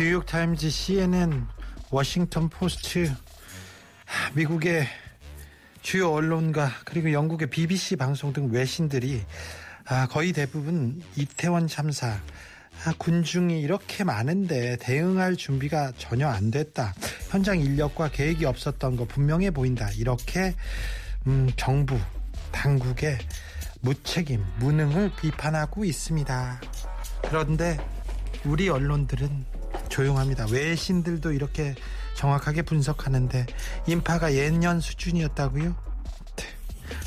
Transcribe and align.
뉴욕 0.00 0.24
타임즈, 0.24 0.70
CNN, 0.70 1.46
워싱턴 1.90 2.48
포스트, 2.48 3.12
미국의 4.32 4.86
주요 5.82 6.10
언론과 6.10 6.70
그리고 6.86 7.12
영국의 7.12 7.50
BBC 7.50 7.96
방송 7.96 8.32
등 8.32 8.50
외신들이 8.50 9.22
아, 9.84 10.06
거의 10.06 10.32
대부분 10.32 11.02
이태원 11.16 11.68
참사 11.68 12.18
아, 12.86 12.94
군중이 12.96 13.60
이렇게 13.60 14.02
많은데 14.02 14.78
대응할 14.80 15.36
준비가 15.36 15.92
전혀 15.98 16.28
안 16.28 16.50
됐다. 16.50 16.94
현장 17.28 17.60
인력과 17.60 18.08
계획이 18.08 18.46
없었던 18.46 18.96
거 18.96 19.04
분명해 19.04 19.50
보인다. 19.50 19.90
이렇게 19.98 20.54
음, 21.26 21.50
정부 21.56 21.98
당국의 22.52 23.18
무책임, 23.82 24.42
무능을 24.60 25.12
비판하고 25.20 25.84
있습니다. 25.84 26.58
그런데 27.28 27.76
우리 28.46 28.70
언론들은 28.70 29.59
조용합니다. 29.90 30.46
외신들도 30.50 31.32
이렇게 31.32 31.74
정확하게 32.14 32.62
분석하는데 32.62 33.46
인파가 33.86 34.34
예년 34.34 34.80
수준이었다고요? 34.80 35.76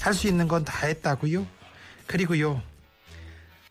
할 0.01 0.13
수 0.13 0.27
있는 0.27 0.47
건 0.47 0.63
다 0.65 0.85
했다고요? 0.85 1.45
그리고요. 2.07 2.61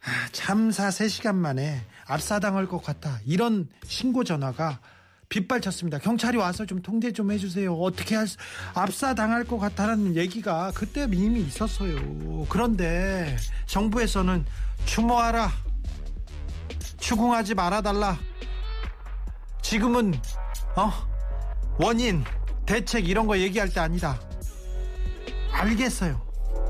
아, 0.05 0.29
참사 0.33 0.89
3시간 0.89 1.35
만에 1.37 1.83
압사당할 2.07 2.67
것 2.67 2.83
같다. 2.83 3.21
이런 3.25 3.69
신고 3.87 4.25
전화가 4.25 4.81
빗발쳤습니다. 5.29 5.99
경찰이 5.99 6.37
와서 6.37 6.67
좀 6.67 6.83
통제 6.83 7.13
좀 7.13 7.31
해주세요. 7.33 7.75
어떻게 7.75 8.17
할 8.17 8.27
수, 8.27 8.37
압사당할 8.75 9.45
것 9.45 9.59
같다는 9.59 10.17
얘기가 10.17 10.73
그때 10.75 11.07
이미 11.11 11.41
있었어요. 11.43 12.47
그런데 12.49 13.37
정부에서는 13.67 14.45
추모하라. 14.85 15.51
추궁하지 16.99 17.55
말아달라. 17.55 18.19
지금은 19.73 20.13
어 20.77 20.93
원인 21.79 22.23
대책 22.67 23.09
이런 23.09 23.27
거 23.27 23.39
얘기할 23.39 23.71
때 23.71 23.81
아니다. 23.81 24.21
알겠어요. 25.51 26.21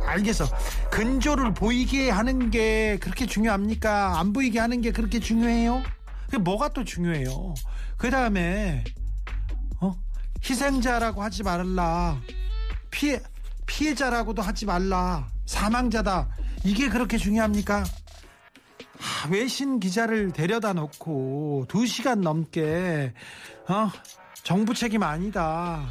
알겠어. 0.06 0.46
근조를 0.88 1.52
보이게 1.52 2.10
하는 2.10 2.52
게 2.52 2.98
그렇게 3.00 3.26
중요합니까? 3.26 4.20
안 4.20 4.32
보이게 4.32 4.60
하는 4.60 4.80
게 4.82 4.92
그렇게 4.92 5.18
중요해요? 5.18 5.82
그 6.30 6.36
뭐가 6.36 6.68
또 6.68 6.84
중요해요? 6.84 7.54
그 7.96 8.08
다음에 8.08 8.84
어 9.80 9.96
희생자라고 10.48 11.24
하지 11.24 11.42
말라. 11.42 12.20
피해 12.92 13.20
피해자라고도 13.66 14.42
하지 14.42 14.64
말라. 14.64 15.26
사망자다. 15.46 16.28
이게 16.62 16.88
그렇게 16.88 17.18
중요합니까? 17.18 17.82
아, 19.22 19.28
외신 19.30 19.78
기자를 19.78 20.32
데려다 20.32 20.72
놓고 20.72 21.66
두 21.68 21.86
시간 21.86 22.20
넘게 22.22 23.12
어, 23.68 23.90
정부 24.42 24.74
책임 24.74 25.04
아니다. 25.04 25.86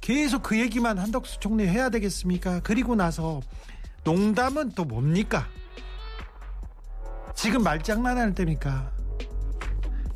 계속 0.00 0.42
그 0.42 0.58
얘기만 0.58 0.96
한덕수 0.96 1.40
총리 1.40 1.66
해야 1.66 1.90
되겠습니까? 1.90 2.60
그리고 2.60 2.94
나서 2.94 3.42
농담은 4.04 4.70
또 4.70 4.84
뭡니까? 4.84 5.46
지금 7.34 7.62
말장난할 7.62 8.34
때입니까? 8.34 8.92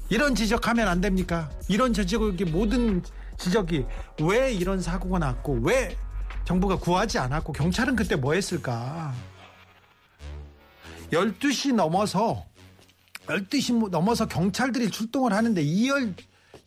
이런 0.08 0.34
지적하면 0.34 0.88
안 0.88 1.02
됩니까? 1.02 1.50
이런 1.68 1.92
지적이 1.92 2.46
모든 2.46 3.02
지적이 3.36 3.84
왜 4.22 4.52
이런 4.52 4.80
사고가 4.80 5.18
났고 5.18 5.58
왜 5.62 5.96
정부가 6.44 6.76
구하지 6.76 7.18
않았고 7.18 7.52
경찰은 7.52 7.94
그때 7.94 8.16
뭐 8.16 8.32
했을까? 8.32 9.12
12시 11.12 11.74
넘어서 11.74 12.44
12시 13.26 13.90
넘어서 13.90 14.26
경찰들이 14.26 14.90
출동을 14.90 15.32
하는데 15.32 15.62
2열 15.62 16.14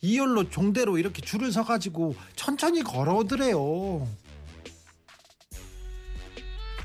2열로 0.03 0.51
종대로 0.51 0.97
이렇게 0.97 1.22
줄을 1.22 1.51
서 1.51 1.66
가지고 1.66 2.16
천천히 2.35 2.84
걸어오더래요. 2.84 4.07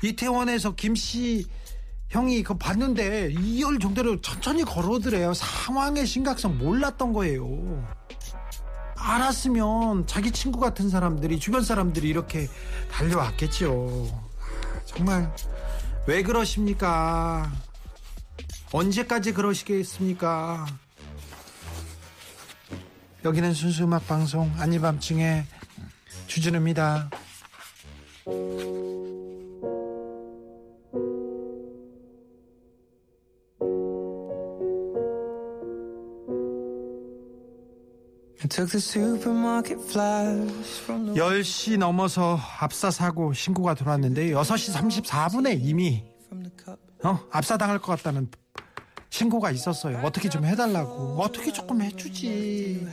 이태원에서 0.03 0.73
김씨 0.75 1.45
형이 2.09 2.41
그거 2.41 2.57
봤는데 2.57 3.31
2열 3.31 3.79
종대로 3.79 4.19
천천히 4.21 4.63
걸어오더래요. 4.63 5.33
상황의 5.33 6.07
심각성 6.07 6.57
몰랐던 6.57 7.13
거예요. 7.13 7.85
알았으면 8.95 10.07
자기 10.07 10.31
친구 10.31 10.59
같은 10.59 10.89
사람들이 10.89 11.39
주변 11.39 11.63
사람들이 11.63 12.09
이렇게 12.09 12.47
달려왔겠죠. 12.91 14.07
정말 14.85 15.31
왜 16.07 16.23
그러십니까? 16.23 17.51
언제까지 18.71 19.33
그러시겠습니까? 19.33 20.65
여기는 23.23 23.53
순수 23.53 23.83
음악 23.83 24.07
방송 24.07 24.51
아니 24.57 24.79
밤중에 24.79 25.45
주진우입니다. 26.25 27.09
10시 41.15 41.77
넘어서 41.77 42.37
압사 42.59 42.91
사고 42.91 43.31
신고가 43.33 43.73
들어왔는데 43.75 44.31
6시 44.31 44.73
34분에 45.03 45.57
이미. 45.61 46.03
어? 47.03 47.19
압사 47.31 47.57
당할 47.57 47.79
것 47.79 47.95
같다는 47.95 48.27
신고가 49.09 49.51
있었어요. 49.51 49.99
어떻게 50.03 50.27
좀 50.29 50.45
해달라고. 50.45 51.15
어떻게 51.19 51.51
조금 51.51 51.81
해주지. 51.81 52.85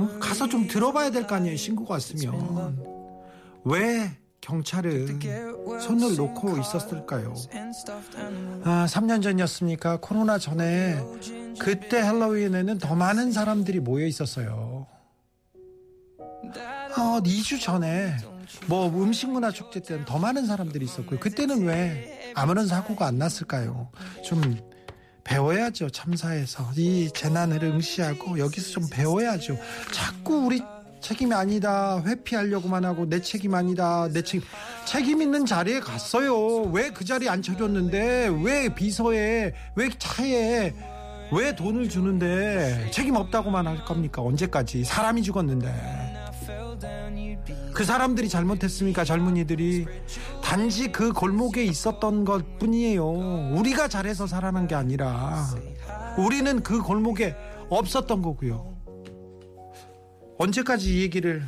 어? 0.00 0.18
가서 0.20 0.48
좀 0.48 0.66
들어봐야 0.66 1.10
될 1.10 1.26
거 1.26 1.34
아니에요. 1.36 1.56
신고가 1.56 1.94
왔으면. 1.94 2.32
왜 3.64 4.16
경찰은 4.40 5.06
손을 5.80 6.16
놓고 6.16 6.56
있었을까요? 6.58 7.34
아, 8.64 8.86
3년 8.88 9.22
전이었습니까? 9.22 9.98
코로나 10.00 10.38
전에 10.38 10.96
그때 11.58 11.98
할로윈에는 12.00 12.78
더 12.78 12.94
많은 12.94 13.32
사람들이 13.32 13.80
모여 13.80 14.06
있었어요. 14.06 14.86
어, 16.98 17.20
2주 17.22 17.60
전에 17.60 18.16
뭐 18.66 18.88
음식 18.88 19.30
문화 19.30 19.50
축제 19.50 19.80
때는 19.80 20.04
더 20.04 20.18
많은 20.18 20.46
사람들이 20.46 20.84
있었고요. 20.84 21.18
그때는 21.20 21.64
왜 21.64 22.32
아무런 22.34 22.66
사고가 22.66 23.06
안 23.06 23.18
났을까요? 23.18 23.90
좀 24.24 24.40
배워야죠. 25.24 25.90
참사에서 25.90 26.70
이 26.76 27.10
재난을 27.12 27.64
응시하고 27.64 28.38
여기서 28.38 28.70
좀 28.70 28.88
배워야죠. 28.90 29.58
자꾸 29.92 30.46
우리 30.46 30.62
책임이 31.00 31.34
아니다. 31.34 32.00
회피하려고만 32.04 32.84
하고 32.84 33.06
내 33.06 33.20
책임 33.20 33.54
아니다. 33.54 34.08
내 34.12 34.22
책임 34.22 34.46
책임 34.86 35.20
있는 35.22 35.44
자리에 35.44 35.80
갔어요. 35.80 36.62
왜 36.72 36.90
그 36.90 37.04
자리에 37.04 37.28
앉혀줬는데 37.28 38.30
왜 38.42 38.68
비서에 38.74 39.52
왜 39.74 39.88
차에 39.98 40.72
왜 41.32 41.54
돈을 41.54 41.88
주는데 41.88 42.90
책임 42.92 43.16
없다고만 43.16 43.66
할 43.66 43.84
겁니까? 43.84 44.22
언제까지 44.22 44.84
사람이 44.84 45.22
죽었는데 45.22 46.14
그 47.74 47.84
사람들이 47.84 48.28
잘못했습니까? 48.28 49.04
젊은이들이 49.04 49.86
단지 50.42 50.90
그 50.92 51.12
골목에 51.12 51.64
있었던 51.64 52.24
것 52.24 52.58
뿐이에요. 52.58 53.06
우리가 53.56 53.88
잘해서 53.88 54.26
살아난 54.26 54.66
게 54.66 54.74
아니라 54.74 55.44
우리는 56.16 56.62
그 56.62 56.80
골목에 56.82 57.34
없었던 57.68 58.22
거고요. 58.22 58.74
언제까지 60.38 60.96
이 60.98 61.02
얘기를 61.02 61.42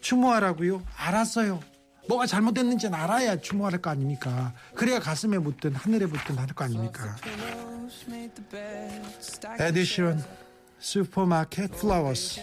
추모하라고요? 0.00 0.82
알았어요. 0.96 1.60
뭐가 2.08 2.26
잘못됐는지는 2.26 2.94
알아야 2.98 3.36
추모할 3.40 3.78
거 3.78 3.90
아닙니까? 3.90 4.52
그래야 4.74 4.98
가슴에 4.98 5.38
묻든 5.38 5.74
하늘에 5.74 6.06
묻든 6.06 6.38
할 6.38 6.46
거 6.54 6.64
아닙니까? 6.64 7.16
에디션 9.58 10.22
슈퍼마켓 10.78 11.70
플라워스. 11.72 12.40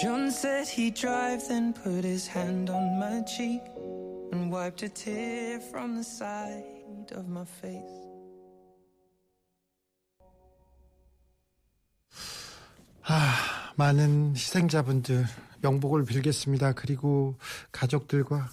John 0.00 0.30
said 0.30 0.68
he'd 0.68 0.94
drive, 0.94 1.48
then 1.48 1.72
put 1.72 2.04
his 2.04 2.28
hand 2.28 2.70
on 2.70 3.00
my 3.00 3.20
cheek. 3.24 3.62
and 4.32 4.52
wiped 4.52 4.82
a 4.82 4.88
tear 4.88 5.60
from 5.60 5.94
the 5.94 6.04
side 6.04 7.12
of 7.14 7.28
my 7.28 7.44
face. 7.44 8.08
아, 13.04 13.72
많은 13.76 14.34
희생자분들 14.36 15.24
명복을 15.62 16.04
빌겠습니다. 16.04 16.74
그리고 16.74 17.36
가족들과 17.72 18.50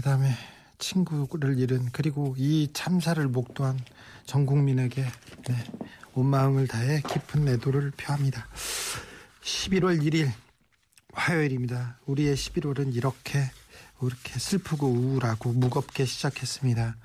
그다음에 0.00 0.34
친구를 0.78 1.58
잃은 1.58 1.90
그리고 1.92 2.34
이 2.38 2.70
참사를 2.72 3.22
목도한 3.28 3.78
전 4.24 4.46
국민에게 4.46 5.02
네, 5.02 5.64
온 6.14 6.24
마음을 6.24 6.66
다해 6.66 7.02
깊은 7.02 7.46
애도를 7.46 7.90
표합니다. 7.90 8.48
11월 9.42 10.02
1일 10.02 10.32
화요일입니다. 11.12 11.98
우리의 12.06 12.34
11월은 12.34 12.94
이렇게 12.94 13.50
이렇게 14.00 14.38
슬프고 14.38 14.86
우울하고 14.86 15.52
무겁게 15.52 16.06
시작했습니다. 16.06 16.96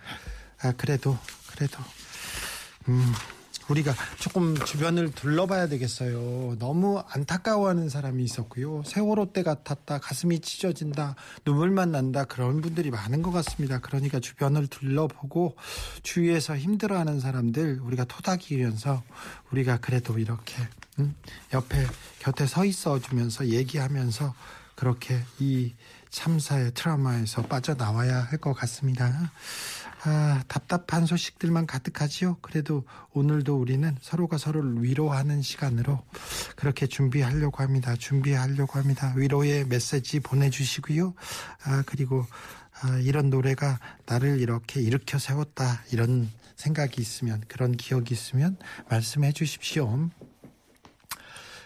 아, 0.62 0.72
그래도 0.78 1.18
그래도 1.52 1.78
음, 2.88 3.12
우리가 3.70 3.94
조금 4.20 4.56
주변을 4.56 5.12
둘러봐야 5.12 5.68
되겠어요. 5.68 6.56
너무 6.60 7.04
안타까워하는 7.10 7.90
사람이 7.90 8.24
있었고요. 8.24 8.84
세월호 8.86 9.34
때 9.34 9.44
같았다, 9.44 10.00
가슴이 10.00 10.40
찢어진다, 10.40 11.16
눈물만 11.46 11.92
난다 11.92 12.26
그런 12.26 12.62
분들이 12.62 12.92
많은 12.92 13.22
것 13.22 13.32
같습니다. 13.32 13.80
그러니까 13.80 14.20
주변을 14.20 14.68
둘러보고 14.68 15.56
주위에서 16.04 16.58
힘들어하는 16.58 17.20
사람들 17.20 17.80
우리가 17.82 18.06
토닥이면서 18.06 19.04
우리가 19.52 19.78
그래도 19.78 20.20
이렇게 20.20 20.56
음, 21.00 21.16
옆에 21.54 21.86
곁에 22.20 22.46
서 22.46 22.66
있어 22.66 23.00
주면서 23.00 23.48
얘기하면서 23.48 24.34
그렇게 24.76 25.22
이 25.40 25.74
참사의 26.10 26.72
트라우마에서 26.74 27.42
빠져나와야 27.44 28.22
할 28.22 28.38
것 28.40 28.54
같습니다. 28.54 29.32
아, 30.08 30.44
답답한 30.48 31.08
소식들만 31.08 31.66
가득하지요. 31.66 32.38
그래도 32.42 32.84
오늘도 33.14 33.58
우리는 33.58 33.98
서로가 34.02 34.38
서로를 34.38 34.84
위로하는 34.84 35.42
시간으로 35.42 36.04
그렇게 36.56 36.86
준비하려고 36.86 37.64
합니다. 37.64 37.96
준비하려고 37.96 38.78
합니다. 38.78 39.14
위로의 39.18 39.66
메시지 39.66 40.20
보내주시고요. 40.20 41.16
아, 41.64 41.84
그리고 41.88 42.24
아, 42.82 42.98
이런 43.00 43.32
노래가 43.32 43.80
나를 44.06 44.40
이렇게 44.42 44.80
일으켜 44.80 45.18
세웠다. 45.18 45.84
이런 45.92 46.30
생각이 46.56 47.02
있으면, 47.02 47.42
그런 47.48 47.72
기억이 47.72 48.14
있으면 48.14 48.58
말씀해 48.90 49.32
주십시오. 49.32 50.10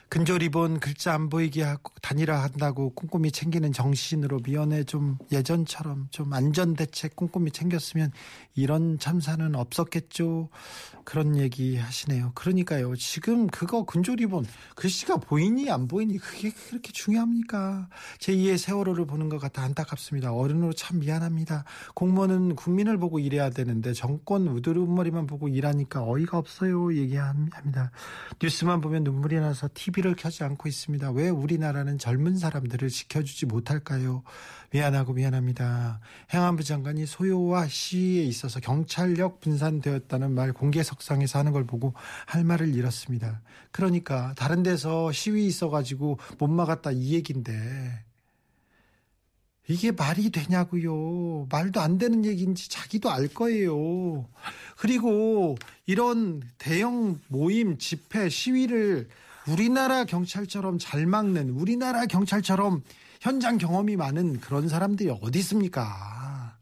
근조리본 0.10 0.80
글자 0.80 1.14
안 1.14 1.30
보이게 1.30 1.62
하고 1.62 1.92
다니라 2.02 2.42
한다고 2.42 2.90
꼼꼼히 2.96 3.32
챙기는 3.32 3.72
정신으로 3.72 4.40
미연에 4.44 4.84
좀 4.84 5.20
예전처럼 5.32 6.08
좀 6.10 6.34
안전 6.34 6.74
대책 6.74 7.16
꼼꼼히 7.16 7.52
챙겼으면 7.52 8.12
이런 8.56 8.98
참사는 8.98 9.54
없었겠죠. 9.54 10.50
그런 11.04 11.38
얘기 11.38 11.78
하시네요. 11.78 12.32
그러니까요. 12.34 12.96
지금 12.96 13.46
그거 13.48 13.84
근조리본 13.86 14.46
글씨가 14.76 15.18
보이니 15.18 15.70
안 15.70 15.88
보이니 15.88 16.18
그게 16.18 16.50
그렇게 16.50 16.92
중요합니까? 16.92 17.88
제2의 18.18 18.58
세월호를 18.58 19.06
보는 19.06 19.30
것 19.30 19.40
같아 19.40 19.62
안타깝습니다. 19.62 20.34
어른으로 20.34 20.74
참 20.74 21.00
미안합니다. 21.00 21.66
공무원은 21.94 22.56
국민을 22.56 22.98
보고 22.98 23.20
일해야 23.20 23.52
되는데 23.52 23.94
정권 23.94 24.48
우두루머리만 24.48 25.28
보고 25.28 25.48
일하니까 25.48 26.04
어이가 26.04 26.40
없어요. 26.40 26.96
얘기합니다. 26.96 27.92
뉴스만 28.42 28.82
보면 28.82 29.04
눈물이 29.04 29.36
나서 29.40 29.70
TV 29.72 29.99
TV를 30.00 30.16
켜지 30.16 30.44
않고 30.44 30.68
있습니다. 30.68 31.12
왜 31.12 31.30
우리나라는 31.30 31.98
젊은 31.98 32.38
사람들을 32.38 32.90
지켜주지 32.90 33.46
못할까요? 33.46 34.24
미안하고 34.72 35.14
미안합니다. 35.14 36.00
행안부 36.34 36.64
장관이 36.64 37.06
소요와 37.06 37.68
시위에 37.68 38.24
있어서 38.24 38.60
경찰력 38.60 39.40
분산되었다는 39.40 40.32
말 40.32 40.54
공개석상에서 40.54 41.40
하는 41.40 41.52
걸 41.52 41.66
보고 41.66 41.94
할 42.26 42.44
말을 42.44 42.74
잃었습니다. 42.76 43.42
그러니까 43.72 44.34
다른 44.36 44.64
데서 44.64 45.12
시위 45.12 45.46
있어가지고 45.48 46.18
못 46.38 46.48
막았다 46.48 46.92
이 46.92 47.14
얘긴데 47.16 48.06
이게 49.68 49.92
말이 49.92 50.32
되냐고요. 50.32 51.48
말도 51.52 51.80
안 51.80 52.00
되는 52.00 52.26
얘기인지 52.26 52.70
자기도 52.70 53.12
알 53.12 53.28
거예요. 53.28 54.28
그리고 54.78 55.56
이런 55.86 56.42
대형 56.58 57.20
모임, 57.28 57.78
집회, 57.78 58.30
시위를 58.30 59.08
우리나라 59.48 60.04
경찰처럼 60.04 60.78
잘 60.80 61.06
막는 61.06 61.50
우리나라 61.52 62.06
경찰처럼 62.06 62.84
현장 63.22 63.58
경험이 63.58 63.96
많은 63.96 64.40
그런 64.40 64.68
사람들이 64.68 65.10
어디 65.22 65.40
있습니까? 65.40 66.58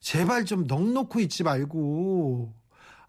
제발 0.00 0.44
좀 0.44 0.66
넉놓고 0.66 1.20
있지 1.20 1.42
말고 1.42 2.52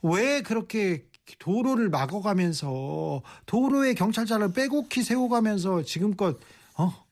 왜 0.04 0.42
그렇게 0.42 1.06
도로를 1.40 1.90
막아가면서 1.90 3.22
도로에 3.46 3.94
경찰차를 3.94 4.54
빼곡히 4.54 5.04
세워가면서 5.04 5.84
지금껏 5.84 6.40
어 6.78 7.06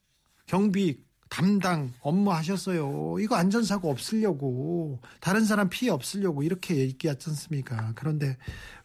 경비 0.46 0.98
담당 1.30 1.94
업무 2.02 2.34
하셨어요. 2.34 3.18
이거 3.20 3.36
안전사고 3.36 3.90
없으려고 3.90 5.00
다른 5.20 5.46
사람 5.46 5.70
피해 5.70 5.92
없으려고 5.92 6.44
이렇게 6.44 6.76
얘기하지 6.76 7.30
않습니까? 7.30 7.94
그런데 7.96 8.36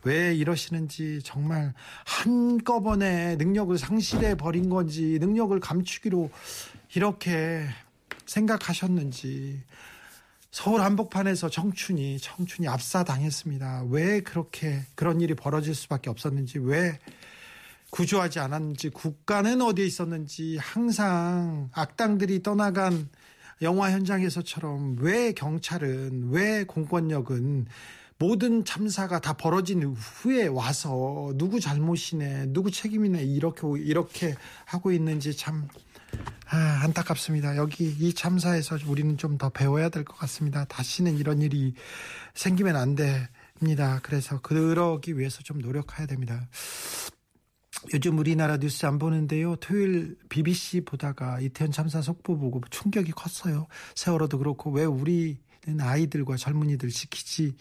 왜 0.04 0.34
이러시는지 0.34 1.20
정말 1.24 1.72
한꺼번에 2.04 3.36
능력을 3.36 3.76
상실해 3.78 4.36
버린 4.36 4.68
건지 4.68 5.18
능력을 5.20 5.58
감추기로 5.58 6.30
이렇게 6.94 7.66
생각하셨는지 8.26 9.62
서울 10.50 10.82
한복판에서 10.82 11.48
청춘이 11.48 12.20
청춘이 12.20 12.68
압사당했습니다. 12.68 13.86
왜 13.88 14.20
그렇게 14.20 14.82
그런 14.94 15.20
일이 15.20 15.34
벌어질 15.34 15.74
수밖에 15.74 16.10
없었는지 16.10 16.58
왜 16.58 16.98
구조하지 17.98 18.40
않았는지 18.40 18.88
국가는 18.88 19.62
어디에 19.62 19.86
있었는지 19.86 20.58
항상 20.60 21.70
악당들이 21.72 22.42
떠나간 22.42 23.08
영화 23.62 23.92
현장에서처럼 23.92 24.96
왜 24.98 25.30
경찰은 25.32 26.30
왜 26.30 26.64
공권력은 26.64 27.66
모든 28.18 28.64
참사가 28.64 29.20
다 29.20 29.34
벌어진 29.34 29.84
후에 29.84 30.48
와서 30.48 31.32
누구 31.36 31.60
잘못이네 31.60 32.46
누구 32.48 32.72
책임이네 32.72 33.22
이렇게 33.22 33.60
이렇게 33.78 34.34
하고 34.64 34.90
있는지 34.90 35.36
참 35.36 35.68
아, 36.48 36.80
안타깝습니다. 36.82 37.56
여기 37.56 37.84
이 37.84 38.12
참사에서 38.12 38.76
우리는 38.88 39.16
좀 39.16 39.38
더 39.38 39.50
배워야 39.50 39.88
될 39.88 40.04
것 40.04 40.16
같습니다. 40.18 40.64
다시는 40.64 41.16
이런 41.16 41.42
일이 41.42 41.74
생기면 42.34 42.74
안 42.74 42.96
됩니다. 42.96 44.00
그래서 44.02 44.40
그러기 44.40 45.16
위해서 45.16 45.42
좀 45.44 45.60
노력해야 45.60 46.06
됩니다. 46.08 46.48
요즘 47.92 48.18
우리나라 48.18 48.56
뉴스 48.56 48.86
안 48.86 48.98
보는데요. 48.98 49.56
토요일 49.56 50.16
BBC 50.28 50.82
보다가 50.82 51.40
이태원 51.40 51.70
참사 51.70 52.00
속보 52.00 52.38
보고 52.38 52.60
충격이 52.70 53.12
컸어요. 53.12 53.66
세월호도 53.94 54.38
그렇고 54.38 54.70
왜 54.70 54.84
우리는 54.84 55.36
아이들과 55.80 56.36
젊은이들 56.36 56.88
지키지 56.88 57.54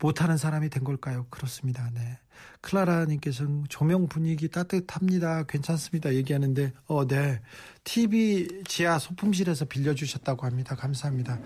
못하는 0.00 0.36
사람이 0.36 0.68
된 0.70 0.84
걸까요? 0.84 1.26
그렇습니다. 1.30 1.88
네. 1.94 2.18
클라라님께서는 2.60 3.66
조명 3.68 4.08
분위기 4.08 4.48
따뜻합니다. 4.48 5.44
괜찮습니다. 5.44 6.14
얘기하는데, 6.14 6.72
어, 6.86 7.06
네. 7.06 7.40
TV 7.84 8.62
지하 8.66 8.98
소품실에서 8.98 9.66
빌려주셨다고 9.66 10.46
합니다. 10.46 10.74
감사합니다. 10.74 11.38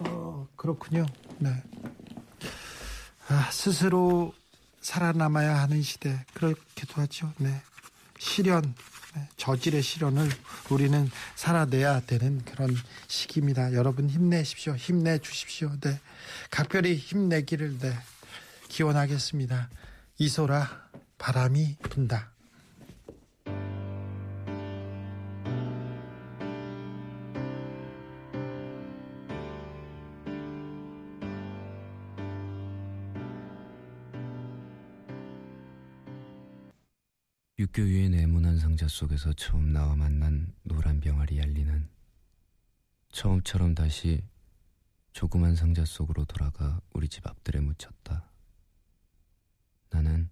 어, 0.00 0.46
그렇군요. 0.54 1.06
네. 1.38 1.50
아, 3.28 3.48
스스로 3.50 4.32
살아남아야 4.86 5.58
하는 5.62 5.82
시대 5.82 6.24
그렇게도 6.34 7.02
하죠. 7.02 7.32
네. 7.38 7.60
시련 8.20 8.62
네. 9.16 9.28
저질의 9.36 9.82
시련을 9.82 10.30
우리는 10.70 11.10
살아내야 11.34 12.02
되는 12.06 12.44
그런 12.44 12.76
시기입니다. 13.08 13.72
여러분 13.72 14.08
힘내십시오. 14.08 14.76
힘내 14.76 15.18
주십시오. 15.18 15.72
네. 15.80 15.98
각별히 16.52 16.94
힘내기를 16.94 17.78
네. 17.78 17.98
기원하겠습니다. 18.68 19.70
이소라 20.18 20.88
바람이 21.18 21.78
분다. 21.90 22.30
육교 37.76 37.82
위의 37.82 38.08
네모난 38.08 38.58
상자 38.58 38.88
속에서 38.88 39.34
처음 39.34 39.70
나와 39.70 39.94
만난 39.94 40.54
노란 40.62 40.98
병아리 40.98 41.36
얄리는 41.36 41.86
처음처럼 43.10 43.74
다시 43.74 44.22
조그만 45.12 45.54
상자 45.54 45.84
속으로 45.84 46.24
돌아가 46.24 46.80
우리 46.94 47.06
집 47.06 47.26
앞들에 47.26 47.60
묻혔다. 47.60 48.30
나는 49.90 50.30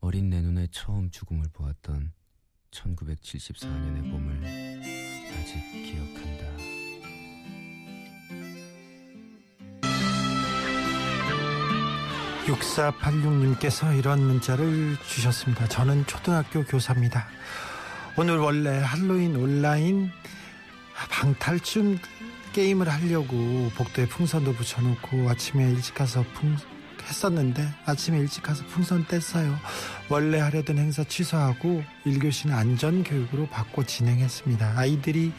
어린 0.00 0.28
내 0.28 0.42
눈에 0.42 0.66
처음 0.70 1.10
죽음을 1.10 1.48
보았던 1.54 2.12
1974년의 2.70 4.10
봄을 4.10 4.44
아직 5.32 5.54
기억한다. 5.72 6.85
6486님께서 12.46 13.96
이런 13.98 14.20
문자를 14.24 14.96
주셨습니다. 15.06 15.66
저는 15.68 16.06
초등학교 16.06 16.64
교사입니다. 16.64 17.26
오늘 18.16 18.38
원래 18.38 18.78
할로윈 18.78 19.36
온라인 19.36 20.10
방탈출 21.10 21.98
게임을 22.52 22.88
하려고 22.88 23.70
복도에 23.76 24.06
풍선도 24.06 24.54
붙여놓고 24.54 25.28
아침에 25.28 25.70
일찍 25.70 25.94
가서 25.94 26.24
풍 26.34 26.56
했었는데 27.02 27.68
아침에 27.84 28.18
일찍 28.18 28.42
가서 28.42 28.64
풍선 28.66 29.04
뗐어요. 29.06 29.56
원래 30.08 30.38
하려던 30.40 30.78
행사 30.78 31.04
취소하고 31.04 31.82
1교시는 32.06 32.52
안전교육으로 32.52 33.48
바꿔 33.48 33.84
진행했습니다. 33.84 34.74
아이들이 34.76 35.32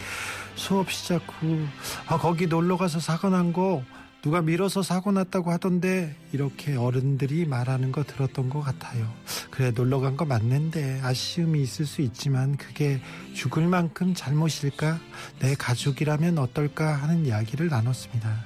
수업 0.55 0.91
시작 0.91 1.23
후 1.39 1.65
아, 2.07 2.17
거기 2.17 2.47
놀러 2.47 2.77
가서 2.77 2.99
사고 2.99 3.29
난 3.29 3.51
거 3.51 3.83
누가 4.27 4.41
밀어서 4.41 4.83
사고 4.83 5.13
났다고 5.13 5.51
하던데 5.51 6.13
이렇게 6.33 6.75
어른들이 6.75 7.45
말하는 7.45 7.93
거 7.93 8.03
들었던 8.03 8.49
것 8.49 8.59
같아요. 8.59 9.09
그래 9.51 9.71
놀러 9.71 10.01
간 10.01 10.17
거 10.17 10.25
맞는데 10.25 10.99
아쉬움이 11.01 11.61
있을 11.61 11.85
수 11.85 12.01
있지만 12.01 12.57
그게 12.57 12.99
죽을 13.33 13.67
만큼 13.67 14.13
잘못일까? 14.13 14.99
내 15.39 15.55
가족이라면 15.55 16.39
어떨까 16.39 16.93
하는 16.95 17.25
이야기를 17.25 17.69
나눴습니다. 17.69 18.43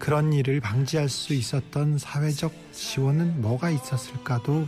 그런 0.00 0.32
일을 0.32 0.58
방지할 0.60 1.08
수 1.08 1.32
있었던 1.32 1.98
사회적 1.98 2.52
지원은 2.72 3.40
뭐가 3.40 3.70
있었을까도 3.70 4.66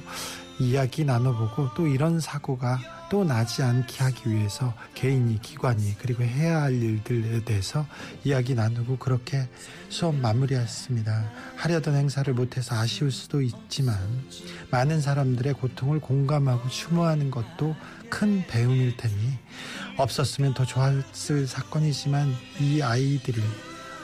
이야기 0.62 1.04
나눠보고 1.04 1.74
또 1.74 1.86
이런 1.86 2.20
사고가 2.20 2.78
또 3.10 3.24
나지 3.24 3.62
않게 3.62 4.04
하기 4.04 4.30
위해서 4.30 4.72
개인이 4.94 5.38
기관이 5.42 5.96
그리고 5.98 6.22
해야 6.22 6.62
할 6.62 6.72
일들에 6.80 7.44
대해서 7.44 7.84
이야기 8.24 8.54
나누고 8.54 8.96
그렇게 8.96 9.48
수업 9.90 10.14
마무리했습니다. 10.14 11.30
하려던 11.56 11.94
행사를 11.94 12.32
못해서 12.32 12.74
아쉬울 12.74 13.10
수도 13.10 13.42
있지만 13.42 13.96
많은 14.70 15.00
사람들의 15.02 15.52
고통을 15.54 16.00
공감하고 16.00 16.68
추모하는 16.68 17.30
것도 17.30 17.76
큰 18.08 18.46
배움일 18.46 18.96
테니 18.96 19.14
없었으면 19.98 20.54
더 20.54 20.64
좋았을 20.64 21.46
사건이지만 21.46 22.32
이 22.60 22.80
아이들이 22.80 23.42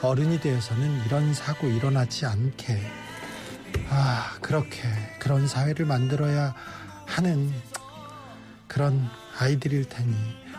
어른이 0.01 0.39
되어서는 0.39 1.05
이런 1.05 1.33
사고 1.33 1.67
일어나지 1.67 2.25
않게 2.25 2.79
아 3.89 4.35
그렇게 4.41 4.81
그런 5.19 5.47
사회를 5.47 5.85
만들어야 5.85 6.53
하는 7.05 7.51
그런 8.67 9.09
아이들일 9.39 9.89
테니 9.89 10.15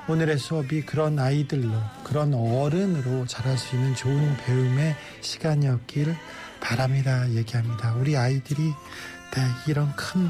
오늘의 0.09 0.39
수업이 0.39 0.83
그런 0.83 1.19
아이들로 1.19 1.71
그런 2.03 2.35
어른으로 2.35 3.27
자랄 3.27 3.57
수 3.57 3.77
있는 3.77 3.95
좋은 3.95 4.37
배움의 4.39 4.97
시간이었길 5.21 6.17
바랍니다. 6.61 7.29
얘기합니다. 7.31 7.95
우리 7.95 8.17
아이들이 8.17 8.63
네, 8.65 9.43
이런 9.69 9.95
큰 9.95 10.29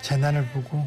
재난을 0.00 0.46
보고 0.48 0.86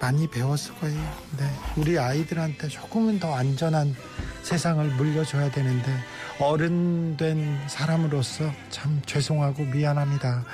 많이 0.00 0.28
배웠을 0.28 0.74
거예요. 0.76 0.98
네, 1.38 1.48
우리 1.76 1.98
아이들한테 1.98 2.68
조금은 2.68 3.20
더 3.20 3.34
안전한 3.34 3.94
세상을 4.42 4.84
물려줘야 4.90 5.50
되는데 5.50 5.92
어른 6.40 7.16
된 7.16 7.58
사람으로서 7.68 8.50
참 8.70 9.00
죄송하고 9.06 9.64
미안합니다 9.64 10.44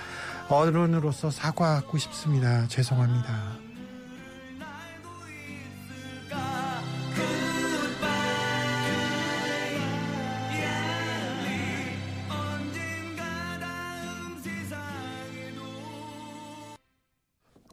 어른으로서 0.49 1.31
사과하고 1.31 1.99
싶습니다 1.99 2.67
죄송합니다 2.69 3.63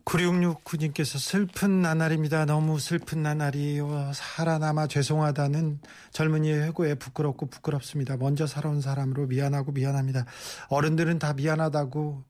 구육육구님께서 0.09 1.19
슬픈 1.19 1.83
나날입니다. 1.83 2.45
너무 2.45 2.79
슬픈 2.79 3.21
나날이요. 3.21 4.11
살아남아 4.15 4.87
죄송하다는 4.87 5.81
젊은이의 6.13 6.63
회고에 6.63 6.95
부끄럽고 6.95 7.45
부끄럽습니다. 7.45 8.17
먼저 8.17 8.47
살아온 8.47 8.81
사람으로 8.81 9.27
미안하고 9.27 9.71
미안합니다. 9.71 10.25
어른들은 10.69 11.19
다 11.19 11.33
미안하다고 11.33 12.23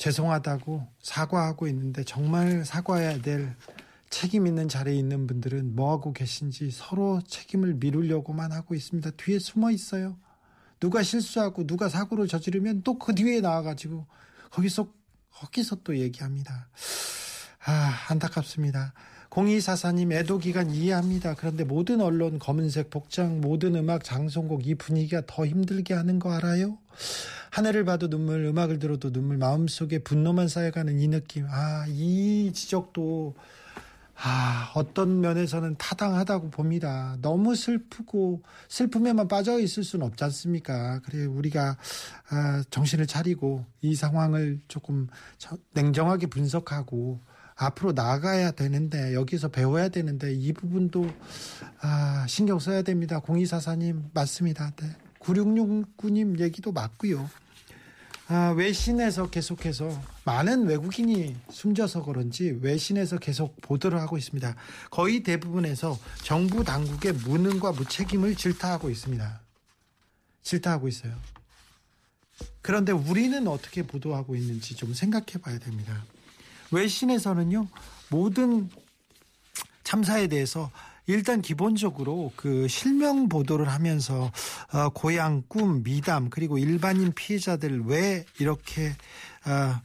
죄송하다고 0.00 0.88
사과하고 1.02 1.68
있는데 1.68 2.04
정말 2.04 2.64
사과해야 2.64 3.20
될 3.20 3.54
책임 4.08 4.46
있는 4.46 4.66
자리에 4.66 4.94
있는 4.94 5.26
분들은 5.26 5.76
뭐 5.76 5.92
하고 5.92 6.14
계신지 6.14 6.70
서로 6.72 7.20
책임을 7.28 7.74
미루려고만 7.74 8.50
하고 8.50 8.74
있습니다. 8.74 9.10
뒤에 9.18 9.38
숨어 9.38 9.70
있어요. 9.70 10.16
누가 10.80 11.02
실수하고 11.02 11.66
누가 11.66 11.90
사고를 11.90 12.26
저지르면 12.28 12.82
또 12.82 12.98
그 12.98 13.14
뒤에 13.14 13.42
나와가지고 13.42 14.06
거기서 14.50 14.88
거기서 15.32 15.76
또 15.84 15.96
얘기합니다. 15.96 16.68
아, 17.66 18.06
안타깝습니다. 18.08 18.94
0244님 19.30 20.12
애도 20.12 20.38
기간 20.38 20.70
이해합니다. 20.70 21.34
그런데 21.34 21.64
모든 21.64 22.00
언론 22.00 22.38
검은색 22.38 22.90
복장, 22.90 23.40
모든 23.40 23.76
음악 23.76 24.02
장송곡 24.02 24.66
이 24.66 24.74
분위기가 24.74 25.22
더 25.26 25.46
힘들게 25.46 25.94
하는 25.94 26.18
거 26.18 26.32
알아요? 26.32 26.78
하늘을 27.50 27.84
봐도 27.84 28.08
눈물, 28.08 28.44
음악을 28.44 28.78
들어도 28.78 29.12
눈물, 29.12 29.38
마음속에 29.38 30.00
분노만 30.00 30.48
쌓여가는 30.48 30.98
이 30.98 31.08
느낌. 31.08 31.46
아, 31.48 31.84
이 31.88 32.52
지적도 32.52 33.34
아, 34.22 34.70
어떤 34.74 35.20
면에서는 35.20 35.76
타당하다고 35.78 36.50
봅니다. 36.50 37.16
너무 37.22 37.54
슬프고 37.54 38.42
슬픔에만 38.68 39.28
빠져 39.28 39.58
있을 39.60 39.82
수는 39.82 40.04
없지 40.06 40.24
않습니까? 40.24 41.00
그래 41.00 41.24
우리가 41.24 41.78
아, 42.28 42.62
정신을 42.68 43.06
차리고 43.06 43.64
이 43.80 43.94
상황을 43.94 44.60
조금 44.68 45.08
냉정하게 45.72 46.26
분석하고 46.26 47.20
앞으로 47.60 47.92
나가야 47.92 48.52
되는데 48.52 49.14
여기서 49.14 49.48
배워야 49.48 49.90
되는데 49.90 50.32
이 50.32 50.52
부분도 50.54 51.10
아, 51.82 52.24
신경 52.26 52.58
써야 52.58 52.80
됩니다. 52.80 53.20
0244님 53.20 54.04
맞습니다. 54.14 54.72
네. 54.76 54.96
9669님 55.20 56.40
얘기도 56.40 56.72
맞고요. 56.72 57.28
아, 58.28 58.54
외신에서 58.56 59.28
계속해서 59.28 59.90
많은 60.24 60.66
외국인이 60.66 61.36
숨져서 61.50 62.04
그런지 62.04 62.58
외신에서 62.62 63.18
계속 63.18 63.60
보도를 63.60 64.00
하고 64.00 64.16
있습니다. 64.16 64.54
거의 64.90 65.22
대부분에서 65.22 65.98
정부 66.22 66.64
당국의 66.64 67.12
무능과 67.12 67.72
무책임을 67.72 68.36
질타하고 68.36 68.88
있습니다. 68.88 69.40
질타하고 70.42 70.88
있어요. 70.88 71.12
그런데 72.62 72.92
우리는 72.92 73.46
어떻게 73.48 73.82
보도하고 73.82 74.34
있는지 74.34 74.74
좀 74.74 74.94
생각해 74.94 75.42
봐야 75.42 75.58
됩니다. 75.58 76.02
외신에서는요, 76.70 77.66
모든 78.10 78.68
참사에 79.84 80.28
대해서 80.28 80.70
일단 81.06 81.42
기본적으로 81.42 82.32
그 82.36 82.68
실명 82.68 83.28
보도를 83.28 83.68
하면서 83.68 84.30
어, 84.72 84.88
고향, 84.90 85.42
꿈, 85.48 85.82
미담 85.82 86.30
그리고 86.30 86.58
일반인 86.58 87.12
피해자들 87.12 87.86
왜 87.86 88.24
이렇게 88.38 88.90
어, 89.46 89.80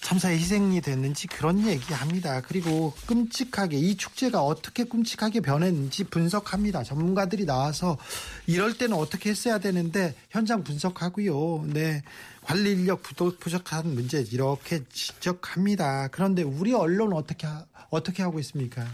참사에 0.00 0.36
희생이 0.36 0.80
됐는지 0.80 1.26
그런 1.26 1.66
얘기합니다. 1.66 2.40
그리고 2.42 2.94
끔찍하게 3.06 3.76
이 3.76 3.96
축제가 3.96 4.40
어떻게 4.40 4.84
끔찍하게 4.84 5.40
변했는지 5.40 6.04
분석합니다. 6.04 6.84
전문가들이 6.84 7.44
나와서 7.44 7.98
이럴 8.46 8.78
때는 8.78 8.96
어떻게 8.96 9.30
했어야 9.30 9.58
되는데 9.58 10.14
현장 10.30 10.62
분석하고요. 10.62 11.64
네. 11.72 12.02
관리 12.42 12.72
인력 12.72 13.02
부족한 13.02 13.94
문제 13.94 14.24
이렇게 14.30 14.84
지적합니다. 14.92 16.08
그런데 16.08 16.42
우리 16.42 16.72
언론 16.72 17.12
어떻게 17.12 17.48
어떻게 17.90 18.22
하고 18.22 18.38
있습니까? 18.38 18.86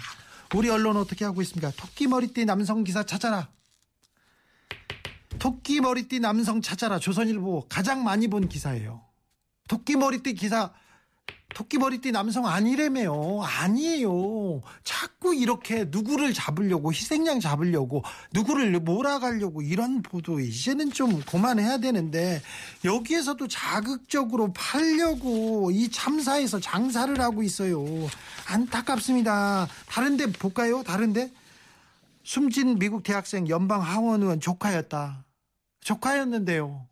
우리 0.55 0.71
언론 0.71 0.97
어떻게 0.97 1.27
하고 1.27 1.43
있습니까? 1.43 1.71
토끼 1.77 2.07
머리띠 2.07 2.47
남성 2.47 2.85
기사 2.85 3.05
찾아라. 3.05 3.49
토끼 5.39 5.81
머리띠 5.81 6.21
남성 6.21 6.63
찾아라. 6.63 6.99
조선일보 6.99 7.67
가장 7.69 8.05
많이 8.05 8.29
본 8.29 8.49
기사예요. 8.49 9.03
토끼 9.69 9.97
머리띠 9.97 10.35
기사 10.35 10.73
토끼 11.55 11.79
머리띠 11.79 12.13
남성 12.13 12.47
아니래매요. 12.47 13.43
아니에요. 13.43 14.63
자꾸 14.85 15.35
이렇게 15.35 15.85
누구를 15.89 16.33
잡으려고 16.33 16.93
희생양 16.93 17.41
잡으려고 17.41 18.03
누구를 18.33 18.81
몰아가려고 18.81 19.63
이런 19.63 20.03
보도 20.03 20.41
이제는 20.41 20.93
좀 20.93 21.21
그만해야 21.23 21.79
되는데 21.79 22.43
여기에서도 22.85 23.47
자극적으로 23.49 24.53
팔려고 24.53 25.71
이 25.71 25.91
참사에서 25.91 26.61
장사를 26.61 27.21
하고 27.21 27.43
있어요. 27.43 27.85
안타깝습니다. 28.47 29.69
다른데 29.89 30.33
볼까요? 30.33 30.83
다른데 30.83 31.31
숨진 32.25 32.79
미국 32.79 33.03
대학생 33.03 33.49
연방 33.49 33.83
하원 33.83 34.23
의원 34.23 34.41
조카였다. 34.41 35.25
조카였는데요. 35.81 36.87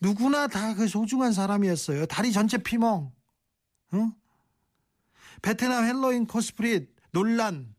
누구나 0.00 0.46
다 0.46 0.74
그 0.74 0.86
소중한 0.88 1.32
사람이었어요. 1.32 2.06
다리 2.06 2.32
전체 2.32 2.56
피멍. 2.58 3.10
응? 3.94 4.12
베트남 5.42 5.84
헬로윈 5.84 6.26
코스프레 6.26 6.86
논란 7.12 7.74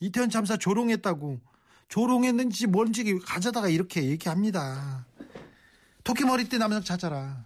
이태원 0.00 0.30
참사 0.30 0.56
조롱했다고 0.56 1.40
조롱했는지 1.88 2.66
뭔지 2.66 3.18
가져다가 3.18 3.68
이렇게 3.68 4.04
얘기합니다. 4.04 5.06
토끼 6.04 6.24
머리띠 6.24 6.58
남성 6.58 6.82
찾아라. 6.82 7.44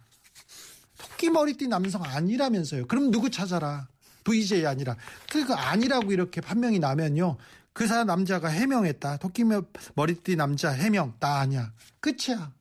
토끼 0.98 1.30
머리띠 1.30 1.68
남성 1.68 2.02
아니라면서요. 2.04 2.86
그럼 2.86 3.10
누구 3.10 3.28
찾아라? 3.30 3.88
VJ 4.24 4.66
아니라. 4.66 4.96
그 5.30 5.52
아니라고 5.52 6.12
이렇게 6.12 6.40
판명이 6.40 6.78
나면요. 6.78 7.36
그 7.72 7.86
사람 7.86 8.06
남자가 8.06 8.48
해명했다. 8.48 9.18
토끼 9.18 9.44
머리띠 9.94 10.36
남자 10.36 10.70
해명. 10.70 11.14
나 11.18 11.40
아니야. 11.40 11.72
끝이야. 12.00 12.52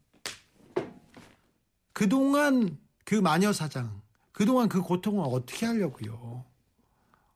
그동안 1.93 2.77
그 3.05 3.15
마녀 3.15 3.53
사장, 3.53 4.01
그동안 4.35 4.67
그 4.67 4.81
고통을 4.81 5.23
어떻게 5.29 5.65
하려고요? 5.65 6.43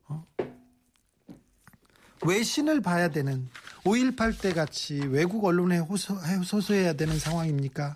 어? 0.10 0.28
외신을 2.28 2.82
봐야 2.82 3.08
되는 3.08 3.50
5.18 3.86 4.42
때 4.42 4.52
같이 4.52 4.96
외국 4.96 5.46
언론에 5.46 5.78
호소, 5.78 6.18
소소해야 6.44 6.94
되는 6.94 7.18
상황입니까? 7.18 7.96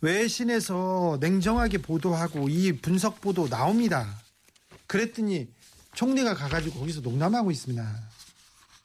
외신에서 0.00 1.18
냉정하게 1.20 1.78
보도하고 1.82 2.48
이 2.48 2.72
분석 2.72 3.20
보도 3.20 3.46
나옵니다. 3.46 4.18
그랬더니 4.86 5.52
총리가 5.92 6.32
가가지고 6.32 6.80
거기서 6.80 7.02
농담하고 7.02 7.50
있습니다. 7.50 8.10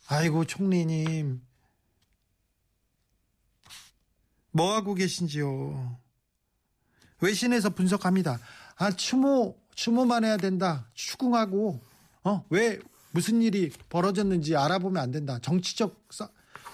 아이고 0.08 0.44
총리님 0.44 1.42
뭐 4.52 4.76
하고 4.76 4.94
계신지요? 4.96 5.98
외신에서 7.22 7.70
분석합니다. 7.70 8.38
아 8.78 8.92
추모 8.92 9.58
추모만 9.76 10.24
해야 10.26 10.38
된다. 10.38 10.88
추궁하고 10.94 11.82
어 12.24 12.44
왜 12.50 12.80
무슨 13.12 13.42
일이 13.42 13.72
벌어졌는지 13.90 14.56
알아보면 14.58 15.02
안 15.02 15.12
된다. 15.12 15.40
정치적 15.42 16.06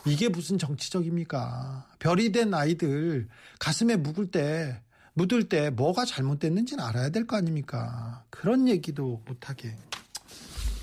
이게 0.07 0.27
무슨 0.29 0.57
정치적입니까? 0.57 1.87
별이 1.99 2.31
된 2.31 2.53
아이들 2.53 3.27
가슴에 3.59 3.95
묵을 3.97 4.31
때 4.31 4.81
묻을 5.13 5.47
때 5.49 5.69
뭐가 5.69 6.05
잘못됐는지는 6.05 6.83
알아야 6.83 7.09
될 7.09 7.27
거 7.27 7.35
아닙니까? 7.37 8.23
그런 8.31 8.67
얘기도 8.67 9.21
못하게. 9.27 9.75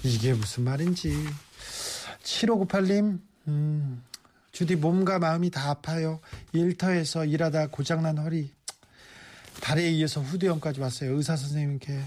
이게 0.05 0.33
무슨 0.35 0.63
말인지. 0.65 1.13
7598님, 2.23 3.21
음, 3.49 4.05
주디 4.53 4.77
몸과 4.77 5.19
마음이 5.19 5.51
다 5.51 5.71
아파요. 5.71 6.21
일터에서 6.53 7.25
일하다 7.25 7.69
고장난 7.69 8.19
허리. 8.19 8.53
다리에 9.61 9.91
이어서 9.91 10.21
후두염까지 10.21 10.81
왔어요. 10.81 11.17
의사 11.17 11.37
선생님께 11.37 12.03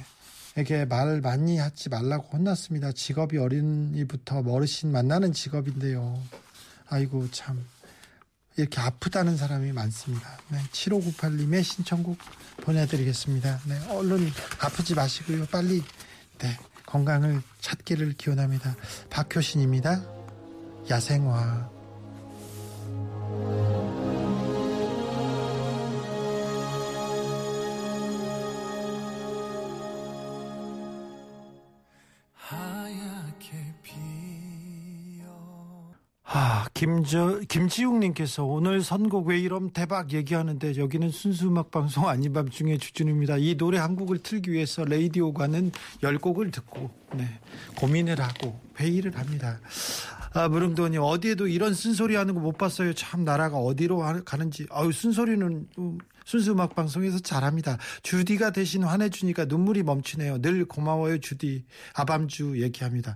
에게 0.58 0.84
말 0.84 1.22
많이 1.22 1.58
하지 1.58 1.88
말라고 1.88 2.38
혼났습니다. 2.38 2.92
직업이 2.92 3.38
어린이부터 3.38 4.44
어르신 4.46 4.92
만나는 4.92 5.32
직업인데요. 5.32 6.22
아이고 6.90 7.30
참 7.32 7.66
이렇게 8.58 8.82
아프다는 8.82 9.38
사람이 9.38 9.72
많습니다. 9.72 10.38
네, 10.50 10.58
7598님의 10.72 11.64
신청곡 11.64 12.18
보내드리겠습니다. 12.58 13.62
네, 13.66 13.80
얼른 13.90 14.30
아프지 14.60 14.94
마시고요. 14.94 15.46
빨리 15.46 15.82
네, 16.40 16.58
건강을 16.86 17.42
찾기를 17.62 18.16
기원합니다. 18.18 18.76
박효신입니다. 19.10 20.04
야생화. 20.90 21.70
김저, 36.82 37.42
김지웅님께서 37.48 38.44
오늘 38.44 38.82
선곡 38.82 39.28
왜 39.28 39.38
이럼 39.38 39.70
대박 39.70 40.14
얘기하는데 40.14 40.78
여기는 40.78 41.12
순수 41.12 41.48
음악 41.48 41.70
방송 41.70 42.08
아닌 42.08 42.34
밤중에 42.34 42.80
주준입니다. 42.80 43.38
이 43.38 43.56
노래 43.56 43.78
한 43.78 43.96
곡을 43.96 44.18
틀기 44.24 44.52
위해서 44.52 44.84
레이디오가는 44.84 45.72
열 46.02 46.18
곡을 46.18 46.50
듣고, 46.50 46.90
네, 47.14 47.40
고민을 47.76 48.20
하고 48.20 48.60
회의를 48.80 49.16
합니다. 49.16 49.60
아, 50.34 50.48
무릉도님, 50.48 51.02
어디에도 51.04 51.48
이런 51.48 51.76
쓴소리 51.76 52.16
하는 52.16 52.34
거 52.34 52.40
못 52.40 52.58
봤어요. 52.58 52.94
참, 52.94 53.26
나라가 53.26 53.58
어디로 53.58 54.04
가는지. 54.26 54.66
아유, 54.72 54.92
쓴소리는 54.92 55.68
순수 56.26 56.52
음악 56.52 56.76
방송에서 56.76 57.20
잘합니다. 57.20 57.78
주디가 58.04 58.52
대신 58.52 58.84
화내주니까 58.84 59.46
눈물이 59.46 59.84
멈추네요. 59.84 60.42
늘 60.42 60.66
고마워요, 60.66 61.20
주디. 61.20 61.66
아밤주 61.94 62.62
얘기합니다. 62.62 63.16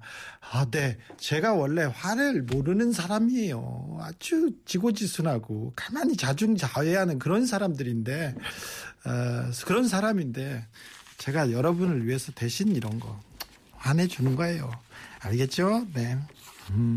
아, 0.52 0.65
네. 0.70 0.98
제가 1.18 1.54
원래 1.54 1.84
화를 1.84 2.44
모르는 2.44 2.91
사람이에요. 2.91 3.98
아주 4.02 4.52
지고지순하고 4.65 5.74
가만히 5.76 6.15
자중자애하는 6.18 7.20
그런 7.20 7.46
사람들인데, 7.46 8.36
어, 9.06 9.52
그런 9.65 9.88
사람인데, 9.88 10.65
제가 11.18 11.52
여러분을 11.52 12.06
위해서 12.06 12.32
대신 12.34 12.76
이런 12.76 13.00
거 13.00 13.20
화내주는 13.78 14.36
거예요. 14.36 14.72
알겠죠? 15.20 15.88
네. 15.94 16.18
음. 16.72 16.94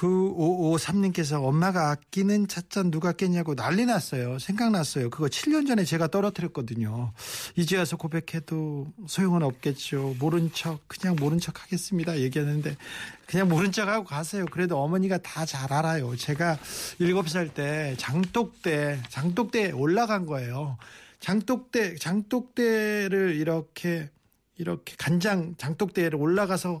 그 0.00 0.06
553님께서 0.08 1.44
엄마가 1.44 1.90
아끼는 1.90 2.48
찻잔 2.48 2.90
누가 2.90 3.12
깼냐고 3.12 3.54
난리 3.54 3.84
났어요. 3.84 4.38
생각났어요. 4.38 5.10
그거 5.10 5.26
7년 5.26 5.68
전에 5.68 5.84
제가 5.84 6.08
떨어뜨렸거든요. 6.08 7.12
이제 7.54 7.76
와서 7.76 7.98
고백해도 7.98 8.94
소용은 9.06 9.42
없겠죠. 9.42 10.16
모른 10.18 10.50
척, 10.54 10.88
그냥 10.88 11.16
모른 11.16 11.38
척 11.38 11.62
하겠습니다. 11.62 12.18
얘기하는데 12.18 12.78
그냥 13.26 13.50
모른 13.50 13.72
척 13.72 13.88
하고 13.88 14.06
가세요. 14.06 14.46
그래도 14.50 14.82
어머니가 14.82 15.18
다 15.18 15.44
잘 15.44 15.70
알아요. 15.70 16.16
제가 16.16 16.56
7살 16.98 17.52
때 17.52 17.94
장독대, 17.98 19.02
장독대에 19.10 19.72
올라간 19.72 20.24
거예요. 20.24 20.78
장독대, 21.18 21.96
장독대를 21.96 23.34
이렇게, 23.34 24.08
이렇게 24.56 24.94
간장 24.96 25.56
장독대를 25.58 26.18
올라가서 26.18 26.80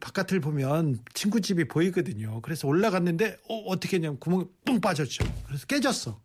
바깥을 0.00 0.40
보면 0.40 0.98
친구 1.12 1.40
집이 1.40 1.68
보이거든요. 1.68 2.40
그래서 2.40 2.66
올라갔는데 2.66 3.36
어, 3.48 3.78
떻게 3.78 3.96
했냐면 3.96 4.18
구멍이 4.18 4.46
뿡 4.64 4.80
빠졌죠. 4.80 5.24
그래서 5.46 5.66
깨졌어. 5.66 6.20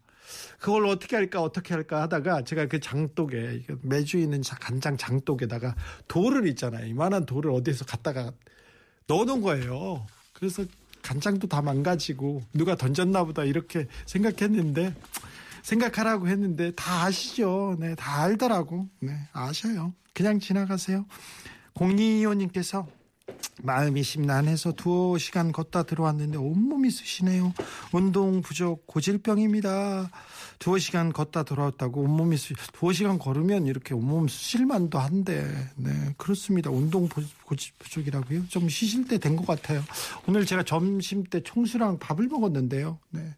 그걸 0.59 0.85
어떻게 0.85 1.15
할까 1.15 1.41
어떻게 1.41 1.73
할까 1.73 2.01
하다가 2.03 2.43
제가 2.43 2.67
그 2.67 2.79
장독에 2.79 3.63
매주 3.81 4.17
있는 4.17 4.41
간장 4.41 4.95
장독에다가 4.97 5.75
돌을 6.07 6.47
있잖아요. 6.49 6.85
이만한 6.85 7.25
돌을 7.25 7.51
어디에서 7.51 7.85
갖다가 7.85 8.31
넣어놓은 9.07 9.41
거예요. 9.41 10.05
그래서 10.33 10.63
간장도 11.01 11.47
다 11.47 11.61
망가지고 11.61 12.43
누가 12.53 12.75
던졌나 12.75 13.23
보다 13.25 13.43
이렇게 13.43 13.87
생각했는데 14.05 14.95
생각하라고 15.63 16.27
했는데 16.27 16.71
다 16.71 17.03
아시죠. 17.03 17.75
네, 17.79 17.95
다 17.95 18.21
알더라고. 18.21 18.87
네, 18.99 19.17
아셔요. 19.33 19.93
그냥 20.13 20.39
지나가세요. 20.39 21.05
공리의원님께서 21.73 22.87
마음이 23.61 24.03
심란해서 24.03 24.71
두어 24.73 25.17
시간 25.17 25.51
걷다 25.51 25.83
들어왔는데 25.83 26.37
온몸이 26.37 26.89
쑤시네요. 26.89 27.53
운동 27.91 28.41
부족 28.41 28.87
고질병입니다. 28.87 30.09
두어 30.59 30.77
시간 30.77 31.11
걷다 31.11 31.43
들어왔다고 31.43 32.01
온몸이 32.01 32.37
쑤 32.37 32.53
두어 32.73 32.93
시간 32.93 33.17
걸으면 33.19 33.65
이렇게 33.67 33.93
온몸 33.93 34.27
쑤실만도 34.27 34.99
한데 34.99 35.47
네 35.75 35.91
그렇습니다. 36.17 36.69
운동 36.71 37.07
부족이라고요? 37.79 38.47
좀 38.47 38.69
쉬실 38.69 39.07
때 39.07 39.17
된 39.17 39.35
것 39.35 39.45
같아요. 39.45 39.83
오늘 40.27 40.45
제가 40.45 40.63
점심 40.63 41.23
때 41.23 41.41
총수랑 41.41 41.99
밥을 41.99 42.27
먹었는데요. 42.27 42.99
네. 43.11 43.35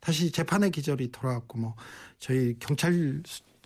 다시 0.00 0.32
재판의 0.32 0.70
기절이 0.72 1.12
돌아왔고 1.12 1.58
뭐 1.58 1.74
저희 2.18 2.56
경찰 2.58 3.22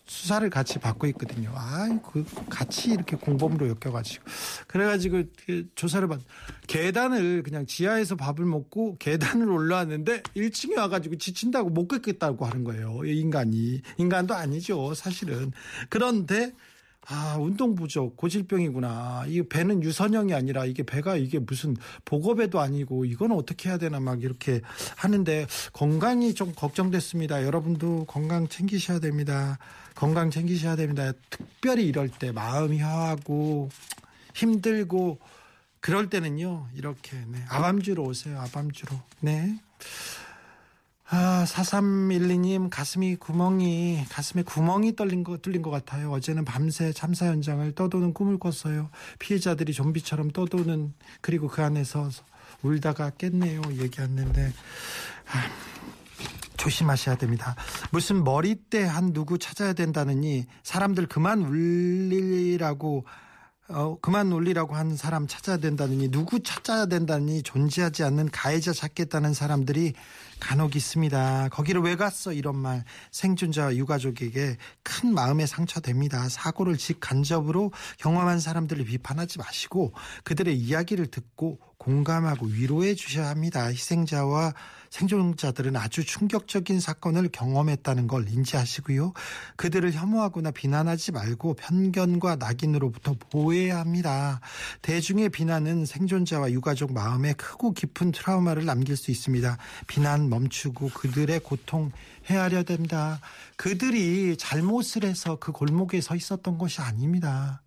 수사를 0.06 0.48
같이 0.50 0.78
받고 0.78 1.06
있거든요. 1.08 1.52
아, 1.54 1.88
그 2.10 2.24
같이 2.48 2.90
이렇게 2.92 3.16
공범으로 3.16 3.68
엮여가지고 3.68 4.24
그래가지고 4.68 5.24
그 5.44 5.68
조사를 5.74 6.06
받. 6.08 6.20
계단을 6.66 7.42
그냥 7.42 7.66
지하에서 7.66 8.16
밥을 8.16 8.44
먹고 8.44 8.96
계단을 8.98 9.50
올라왔는데 9.50 10.22
1층에 10.36 10.76
와가지고 10.76 11.16
지친다고 11.16 11.70
못 11.70 11.88
걷겠다고 11.88 12.44
하는 12.46 12.64
거예요. 12.64 13.04
인간이 13.04 13.82
인간도 13.98 14.34
아니죠, 14.34 14.94
사실은. 14.94 15.52
그런데 15.88 16.52
아, 17.08 17.36
운동 17.38 17.74
부족, 17.76 18.16
고질병이구나. 18.16 19.26
이 19.28 19.42
배는 19.42 19.82
유선형이 19.82 20.34
아니라 20.34 20.64
이게 20.64 20.82
배가 20.82 21.16
이게 21.16 21.38
무슨 21.38 21.76
보고배도 22.04 22.58
아니고 22.60 23.04
이건 23.04 23.32
어떻게 23.32 23.68
해야 23.68 23.78
되나 23.78 24.00
막 24.00 24.22
이렇게 24.22 24.60
하는데 24.96 25.46
건강이 25.72 26.34
좀 26.34 26.52
걱정됐습니다. 26.54 27.44
여러분도 27.44 28.06
건강 28.06 28.48
챙기셔야 28.48 28.98
됩니다. 28.98 29.58
건강 29.94 30.30
챙기셔야 30.30 30.74
됩니다. 30.74 31.12
특별히 31.30 31.86
이럴 31.86 32.08
때 32.08 32.32
마음이 32.32 32.80
허하고 32.80 33.68
힘들고 34.34 35.18
그럴 35.78 36.10
때는요. 36.10 36.66
이렇게 36.74 37.16
네. 37.28 37.38
아밤주로 37.48 38.02
오세요. 38.02 38.40
아밤주로. 38.40 38.96
네. 39.20 39.56
아, 41.08 41.44
4312님, 41.46 42.68
가슴이 42.68 43.14
구멍이, 43.16 44.06
가슴에 44.08 44.42
구멍이 44.42 44.96
뚫린 44.96 45.22
거, 45.22 45.36
뚫린 45.36 45.62
것 45.62 45.70
같아요. 45.70 46.10
어제는 46.10 46.44
밤새 46.44 46.92
참사 46.92 47.26
현장을 47.26 47.72
떠도는 47.76 48.12
꿈을 48.12 48.38
꿨어요. 48.38 48.90
피해자들이 49.20 49.72
좀비처럼 49.72 50.32
떠도는, 50.32 50.94
그리고 51.20 51.46
그 51.46 51.62
안에서 51.62 52.10
울다가 52.62 53.10
깼네요. 53.10 53.62
얘기했는데, 53.76 54.52
아, 55.30 55.76
조심하셔야 56.56 57.14
됩니다. 57.16 57.54
무슨 57.92 58.24
머리대 58.24 58.82
한 58.82 59.12
누구 59.12 59.38
찾아야 59.38 59.72
된다느니 59.74 60.46
사람들 60.64 61.06
그만 61.06 61.42
울리라고 61.42 63.04
어, 63.68 63.98
그만 64.00 64.30
놀리라고 64.30 64.74
하는 64.74 64.96
사람 64.96 65.26
찾아야 65.26 65.56
된다느니 65.56 66.10
누구 66.10 66.42
찾아야 66.42 66.86
된다니 66.86 67.42
존재하지 67.42 68.04
않는 68.04 68.30
가해자 68.30 68.72
찾겠다는 68.72 69.34
사람들이 69.34 69.94
간혹 70.40 70.76
있습니다. 70.76 71.48
거기를 71.50 71.80
왜 71.80 71.96
갔어? 71.96 72.32
이런 72.32 72.56
말 72.56 72.84
생존자 73.10 73.74
유가족에게 73.74 74.56
큰 74.82 75.14
마음의 75.14 75.46
상처됩니다. 75.46 76.28
사고를 76.28 76.76
직간접으로 76.76 77.72
경험한 77.98 78.40
사람들을 78.40 78.84
비판하지 78.84 79.38
마시고 79.38 79.92
그들의 80.24 80.56
이야기를 80.56 81.06
듣고 81.08 81.58
공감하고 81.78 82.46
위로해 82.46 82.94
주셔야 82.94 83.28
합니다. 83.28 83.66
희생자와 83.66 84.54
생존자들은 84.90 85.76
아주 85.76 86.04
충격적인 86.04 86.80
사건을 86.80 87.28
경험했다는 87.32 88.06
걸 88.06 88.28
인지하시고요. 88.28 89.12
그들을 89.56 89.92
혐오하거나 89.92 90.52
비난하지 90.52 91.12
말고 91.12 91.54
편견과 91.54 92.36
낙인으로부터 92.36 93.14
보호해야 93.18 93.78
합니다. 93.78 94.40
대중의 94.82 95.30
비난은 95.30 95.86
생존자와 95.86 96.50
유가족 96.52 96.92
마음에 96.92 97.34
크고 97.34 97.72
깊은 97.72 98.12
트라우마를 98.12 98.64
남길 98.64 98.96
수 98.96 99.10
있습니다. 99.10 99.58
비난 99.86 100.25
멈추고 100.28 100.90
그들의 100.90 101.40
고통 101.40 101.90
헤아려 102.26 102.62
됩니다. 102.62 103.20
그들이 103.56 104.36
잘못을 104.36 105.04
해서 105.04 105.36
그 105.36 105.52
골목에 105.52 106.00
서 106.00 106.14
있었던 106.14 106.58
것이 106.58 106.80
아닙니다. 106.80 107.62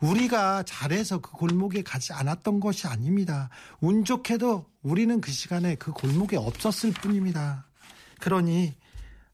우리가 0.00 0.62
잘해서 0.64 1.20
그 1.20 1.32
골목에 1.32 1.82
가지 1.82 2.12
않았던 2.12 2.60
것이 2.60 2.86
아닙니다. 2.86 3.48
운 3.80 4.04
좋게도 4.04 4.66
우리는 4.82 5.20
그 5.20 5.30
시간에 5.30 5.74
그 5.76 5.92
골목에 5.92 6.36
없었을 6.36 6.92
뿐입니다. 6.92 7.66
그러니 8.20 8.74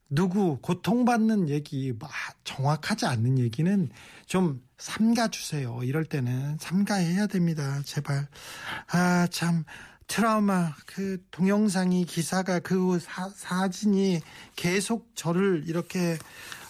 누구 0.09 0.59
고통받는 0.61 1.49
얘기 1.49 1.93
뭐 1.93 2.09
정확하지 2.45 3.07
않는 3.07 3.39
얘기는 3.39 3.89
좀 4.27 4.63
삼가 4.77 5.29
주세요. 5.29 5.81
이럴 5.83 6.05
때는 6.05 6.59
삼가해야 6.61 7.29
됩니다. 7.29 7.81
제발. 7.85 8.29
아, 8.91 9.27
참 9.31 9.65
트라우마 10.13 10.75
그 10.85 11.25
동영상이 11.31 12.05
기사가 12.05 12.59
그 12.59 12.99
사, 13.01 13.31
사진이 13.35 14.21
계속 14.57 15.11
저를 15.15 15.65
이렇게 15.67 16.19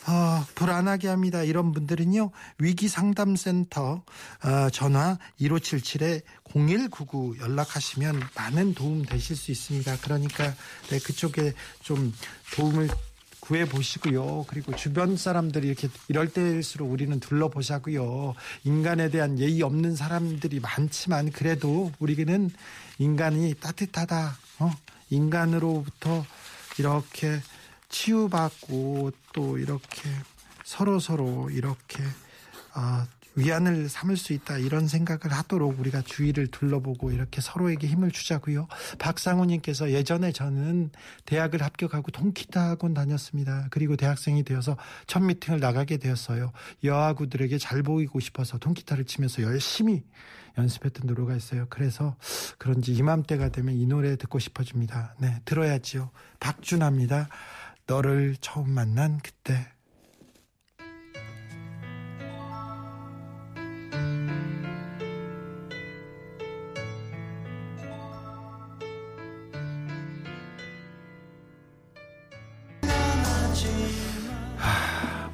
어, 0.06 0.46
불안하게 0.54 1.08
합니다. 1.08 1.42
이런 1.42 1.72
분들은요, 1.72 2.30
위기상담센터, 2.58 4.04
어, 4.44 4.70
전화 4.70 5.18
1577에 5.40 6.22
0199 6.54 7.38
연락하시면 7.40 8.20
많은 8.36 8.74
도움 8.74 9.04
되실 9.04 9.34
수 9.34 9.50
있습니다. 9.50 9.96
그러니까, 10.02 10.54
네, 10.90 11.00
그쪽에 11.00 11.52
좀 11.82 12.12
도움을 12.54 12.88
구해 13.42 13.64
보시고요. 13.64 14.44
그리고 14.46 14.74
주변 14.76 15.16
사람들이 15.16 15.66
이렇게 15.66 15.88
이럴 16.06 16.28
때일수록 16.28 16.90
우리는 16.90 17.18
둘러보자고요. 17.18 18.34
인간에 18.62 19.10
대한 19.10 19.36
예의 19.40 19.62
없는 19.62 19.96
사람들이 19.96 20.60
많지만 20.60 21.32
그래도 21.32 21.90
우리는 21.98 22.50
인간이 23.02 23.54
따뜻하다. 23.54 24.36
어? 24.60 24.70
인간으로부터 25.10 26.24
이렇게 26.78 27.40
치유받고 27.88 29.10
또 29.32 29.58
이렇게 29.58 30.08
서로 30.64 31.00
서로 31.00 31.50
이렇게 31.50 32.02
어, 32.74 33.04
위안을 33.34 33.88
삼을 33.88 34.16
수 34.16 34.32
있다 34.32 34.58
이런 34.58 34.86
생각을 34.86 35.36
하도록 35.36 35.78
우리가 35.78 36.02
주위를 36.02 36.48
둘러보고 36.48 37.10
이렇게 37.10 37.40
서로에게 37.40 37.86
힘을 37.86 38.10
주자고요. 38.10 38.68
박상우님께서 38.98 39.90
예전에 39.90 40.32
저는 40.32 40.90
대학을 41.24 41.62
합격하고 41.62 42.10
통기타 42.10 42.70
학원 42.70 42.94
다녔습니다. 42.94 43.68
그리고 43.70 43.96
대학생이 43.96 44.44
되어서 44.44 44.76
첫 45.06 45.20
미팅을 45.20 45.60
나가게 45.60 45.96
되었어요. 45.96 46.52
여아구들에게 46.84 47.58
잘 47.58 47.82
보이고 47.82 48.20
싶어서 48.20 48.58
통기타를 48.58 49.06
치면서 49.06 49.42
열심히 49.42 50.02
연습했던 50.58 51.06
노래가 51.06 51.34
있어요. 51.36 51.66
그래서 51.70 52.16
그런지 52.58 52.92
이맘때가 52.94 53.50
되면 53.50 53.74
이 53.74 53.86
노래 53.86 54.16
듣고 54.16 54.38
싶어집니다. 54.38 55.14
네, 55.18 55.40
들어야지요. 55.44 56.10
박준합니다. 56.40 57.28
너를 57.86 58.36
처음 58.40 58.70
만난 58.70 59.18
그때. 59.22 59.66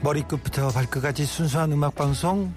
머리끝부터 0.00 0.68
발끝까지 0.68 1.26
순수한 1.26 1.72
음악 1.72 1.94
방송 1.94 2.54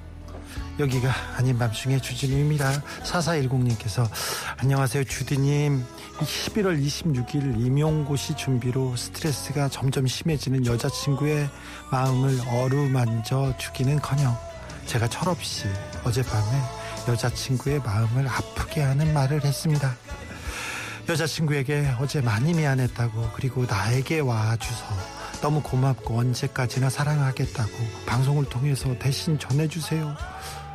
여기가 0.82 1.12
아닌 1.38 1.60
밤중에 1.60 2.00
주진우입니다. 2.00 2.82
4410님께서 3.04 4.10
안녕하세요 4.58 5.04
주디님 5.04 5.86
11월 6.18 6.84
26일 6.84 7.64
임용고시 7.64 8.36
준비로 8.36 8.96
스트레스가 8.96 9.70
점점 9.70 10.08
심해지는 10.08 10.66
여자친구의 10.66 11.50
마음을 11.92 12.40
어루만져 12.48 13.54
주기는커녕 13.60 14.36
제가 14.88 15.08
철없이 15.08 15.68
어젯밤에 16.04 16.62
여자친구의 17.08 17.82
마음을 17.82 18.28
아프게 18.28 18.82
하는 18.82 19.14
말을 19.14 19.46
했습니다. 19.46 19.96
여자친구에게 21.08 21.94
어제 22.00 22.22
많이 22.22 22.56
미안했다고 22.56 23.32
그리고 23.36 23.66
나에게 23.66 24.20
와줘서 24.20 24.86
너무 25.42 25.62
고맙고 25.62 26.18
언제까지나 26.18 26.90
사랑하겠다고 26.90 27.72
방송을 28.08 28.46
통해서 28.46 28.98
대신 28.98 29.38
전해주세요. 29.38 30.16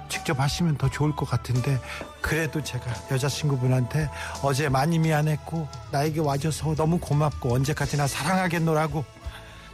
직접 0.09 0.39
하시면 0.41 0.77
더 0.77 0.89
좋을 0.89 1.15
것 1.15 1.29
같은데 1.29 1.81
그래도 2.21 2.63
제가 2.63 2.85
여자친구분한테 3.11 4.11
어제 4.43 4.69
많이 4.69 4.99
미안했고 4.99 5.69
나에게 5.93 6.21
와줘서 6.21 6.75
너무 6.75 6.99
고맙고 6.99 7.55
언제까지나 7.55 8.07
사랑하겠노라고 8.07 9.05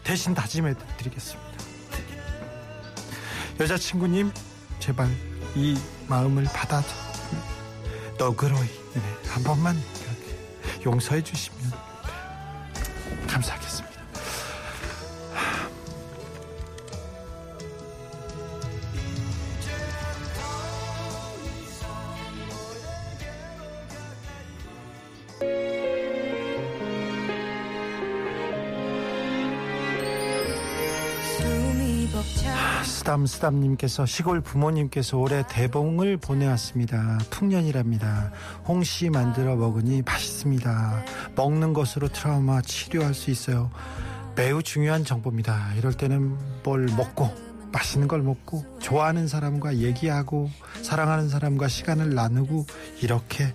대신 0.05 0.35
다짐해 0.35 0.75
드리겠습니다. 0.97 1.53
여자친구님 3.61 4.33
제발 4.79 5.09
이 5.55 5.79
마음을 6.09 6.45
받아줘 6.45 6.89
너그러이 8.19 8.67
네, 8.95 9.03
한 9.29 9.43
번만 9.45 9.81
용서해 10.85 11.23
주시면 11.23 11.92
쓰담쓰담님께서 33.13 34.07
시골 34.07 34.41
부모님께서 34.41 35.19
올해 35.19 35.45
대봉을 35.49 36.17
보내왔습니다. 36.17 37.19
풍년이랍니다. 37.31 38.33
홍시 38.67 39.11
만들어 39.11 39.57
먹으니 39.57 40.03
맛있습니다. 40.03 41.05
먹는 41.37 41.73
것으로 41.73 42.09
트라우마 42.09 42.63
치료할 42.63 43.15
수 43.15 43.31
있어요. 43.31 43.71
매우 44.35 44.63
중요한 44.63 45.05
정보입니다. 45.05 45.75
이럴 45.77 45.93
때는 45.93 46.37
뭘 46.63 46.87
먹고 46.97 47.31
맛있는 47.73 48.09
걸 48.09 48.23
먹고 48.23 48.65
좋아하는 48.81 49.29
사람과 49.29 49.77
얘기하고 49.77 50.51
사랑하는 50.83 51.29
사람과 51.29 51.69
시간을 51.69 52.15
나누고 52.15 52.67
이렇게 53.03 53.55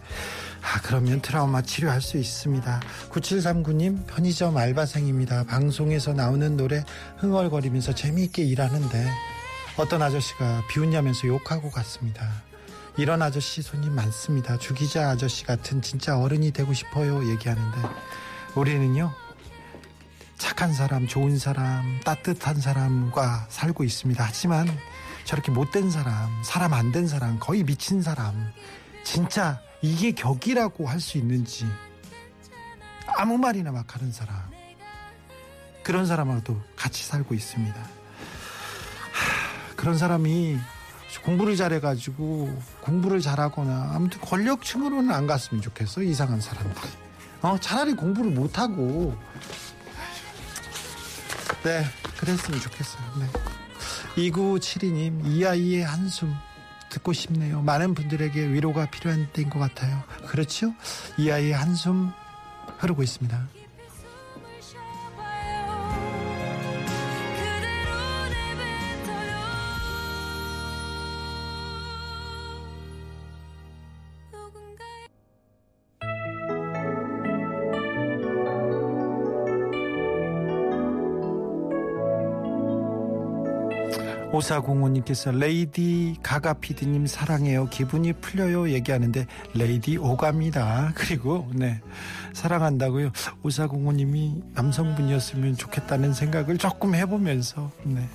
아, 0.61 0.81
그러면 0.83 1.21
트라우마 1.21 1.61
치료할 1.61 2.01
수 2.01 2.17
있습니다. 2.17 2.81
9739님, 3.09 4.05
편의점 4.07 4.57
알바생입니다. 4.57 5.45
방송에서 5.45 6.13
나오는 6.13 6.57
노래 6.57 6.83
흥얼거리면서 7.19 7.93
재미있게 7.93 8.43
일하는데 8.43 9.07
어떤 9.77 10.01
아저씨가 10.01 10.63
비웃냐면서 10.67 11.27
욕하고 11.27 11.69
갔습니다. 11.69 12.27
이런 12.97 13.21
아저씨 13.21 13.61
손님 13.61 13.93
많습니다. 13.93 14.57
주기자 14.57 15.09
아저씨 15.09 15.45
같은 15.45 15.81
진짜 15.81 16.17
어른이 16.17 16.51
되고 16.51 16.73
싶어요. 16.73 17.29
얘기하는데 17.29 17.77
우리는요, 18.55 19.13
착한 20.37 20.73
사람, 20.73 21.05
좋은 21.07 21.37
사람, 21.37 21.99
따뜻한 22.03 22.59
사람과 22.59 23.45
살고 23.49 23.83
있습니다. 23.83 24.23
하지만 24.23 24.67
저렇게 25.25 25.51
못된 25.51 25.91
사람, 25.91 26.41
사람 26.43 26.73
안 26.73 26.91
된 26.91 27.07
사람, 27.07 27.37
거의 27.39 27.63
미친 27.63 28.01
사람, 28.01 28.51
진짜 29.03 29.61
이게 29.83 30.11
격이라고 30.11 30.87
할 30.87 30.99
수 30.99 31.19
있는지 31.19 31.67
아무 33.15 33.37
말이나 33.37 33.71
막 33.71 33.93
하는 33.95 34.11
사람 34.11 34.35
그런 35.83 36.05
사람하고도 36.07 36.59
같이 36.75 37.03
살고 37.05 37.35
있습니다. 37.35 37.96
하, 39.77 39.81
그런 39.81 39.97
사람이 39.97 40.57
공부를 41.23 41.55
잘해가지고 41.55 42.61
공부를 42.81 43.21
잘하거나 43.21 43.91
아무튼 43.93 44.19
권력층으로는 44.21 45.11
안 45.11 45.25
갔으면 45.25 45.61
좋겠어 45.61 46.03
이상한 46.03 46.41
사람들이 46.41 46.87
어 47.41 47.57
차라리 47.59 47.93
공부를 47.93 48.31
못하고 48.31 49.15
네, 51.63 51.83
그랬으면 52.19 52.59
좋겠어요. 52.59 53.01
네. 53.19 54.29
2972님, 54.29 55.25
이 55.25 55.45
아이의 55.45 55.83
한숨 55.83 56.33
듣고 56.89 57.13
싶네요. 57.13 57.61
많은 57.61 57.93
분들에게 57.93 58.53
위로가 58.53 58.89
필요한 58.89 59.27
때인 59.33 59.49
것 59.49 59.59
같아요. 59.59 60.01
그렇죠? 60.27 60.73
이 61.17 61.29
아이의 61.29 61.51
한숨 61.51 62.11
흐르고 62.77 63.03
있습니다. 63.03 63.47
오사공호님께서 84.37 85.31
레이디 85.31 86.15
가가 86.21 86.53
피디님 86.53 87.07
사랑해요. 87.07 87.67
기분이 87.69 88.13
풀려요 88.13 88.69
얘기하는데 88.69 89.25
레이디 89.55 89.97
오가입니다. 89.97 90.91
그리고 90.95 91.49
네 91.53 91.81
사랑한다고요. 92.33 93.11
오사공호님이 93.43 94.43
남성분이었으면 94.53 95.55
좋겠다는 95.55 96.13
생각을 96.13 96.57
조금 96.57 96.93
해보면서 96.95 97.71
네 97.83 98.07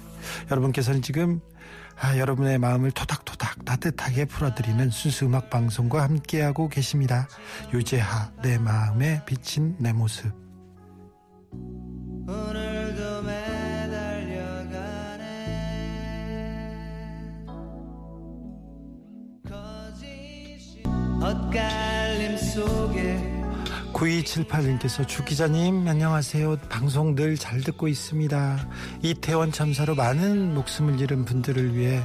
여러분께서는 0.50 1.02
지금 1.02 1.40
아, 2.00 2.16
여러분의 2.16 2.58
마음을 2.58 2.90
토닥토닥 2.90 3.64
따뜻하게 3.64 4.24
풀어드리는 4.24 4.90
순수 4.90 5.26
음악 5.26 5.50
방송과 5.50 6.02
함께하고 6.02 6.68
계십니다. 6.68 7.28
유재하 7.74 8.30
내 8.42 8.58
마음에 8.58 9.22
비친 9.26 9.76
내 9.78 9.92
모습 9.92 10.32
엇갈림 21.32 22.36
속에 22.36 23.32
9278님께서 23.94 25.06
주 25.08 25.24
기자님 25.24 25.88
안녕하세요. 25.88 26.58
방송 26.68 27.14
늘 27.14 27.38
잘 27.38 27.60
듣고 27.62 27.88
있습니다. 27.88 28.68
이태원 29.02 29.50
참사로 29.50 29.94
많은 29.94 30.52
목숨을 30.54 31.00
잃은 31.00 31.24
분들을 31.24 31.74
위해 31.74 32.02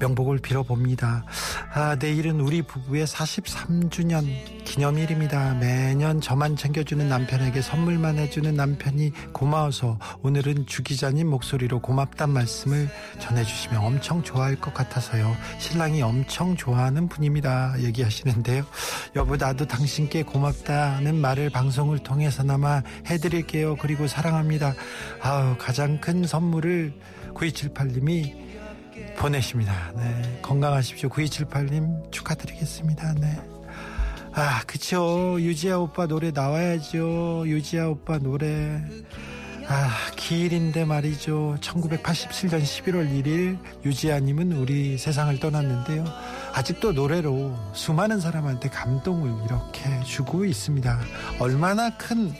명복을 0.00 0.38
빌어봅니다. 0.38 1.24
아, 1.72 1.96
내일은 1.96 2.40
우리 2.40 2.62
부부의 2.62 3.06
43주년 3.06 4.26
기념일입니다. 4.66 5.54
매년 5.54 6.20
저만 6.20 6.56
챙겨주는 6.56 7.08
남편에게 7.08 7.62
선물만 7.62 8.18
해주는 8.18 8.52
남편이 8.52 9.12
고마워서 9.32 9.98
오늘은 10.22 10.66
주 10.66 10.82
기자님 10.82 11.28
목소리로 11.28 11.80
고맙단 11.80 12.28
말씀을 12.28 12.88
전해주시면 13.18 13.82
엄청 13.82 14.22
좋아할 14.22 14.56
것 14.56 14.74
같아서요. 14.74 15.34
신랑이 15.58 16.02
엄청 16.02 16.56
좋아하는 16.56 17.08
분입니다. 17.08 17.76
얘기하시는데요. 17.80 18.66
여보, 19.14 19.36
나도 19.36 19.66
당신께 19.66 20.24
고맙다는 20.24 21.14
말을 21.14 21.48
방송을 21.48 22.00
통해서나마 22.00 22.82
해드릴게요. 23.06 23.76
그리고 23.76 24.06
사랑합니다. 24.06 24.74
아우, 25.22 25.56
가장 25.56 26.00
큰 26.00 26.26
선물을 26.26 26.92
9278님이 27.32 28.34
보내십니다. 29.16 29.92
네. 29.96 30.40
건강하십시오. 30.42 31.08
9278님 31.08 32.10
축하드리겠습니다. 32.10 33.14
네. 33.14 33.55
아, 34.38 34.60
그쵸. 34.66 35.38
유지아 35.40 35.78
오빠 35.78 36.06
노래 36.06 36.30
나와야죠. 36.30 37.44
유지아 37.46 37.88
오빠 37.88 38.18
노래. 38.18 38.82
아, 39.66 39.90
기일인데 40.14 40.84
말이죠. 40.84 41.56
1987년 41.62 42.60
11월 42.60 43.10
1일 43.10 43.56
유지아님은 43.86 44.52
우리 44.52 44.98
세상을 44.98 45.40
떠났는데요. 45.40 46.04
아직도 46.52 46.92
노래로 46.92 47.56
수많은 47.72 48.20
사람한테 48.20 48.68
감동을 48.68 49.46
이렇게 49.46 50.04
주고 50.04 50.44
있습니다. 50.44 51.00
얼마나 51.38 51.96
큰, 51.96 52.30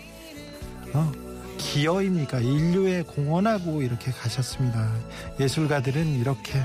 어, 0.93 1.11
기여입니까? 1.57 2.41
인류에 2.41 3.05
공헌하고 3.05 3.81
이렇게 3.81 4.11
가셨습니다. 4.11 4.93
예술가들은 5.41 6.21
이렇게 6.21 6.61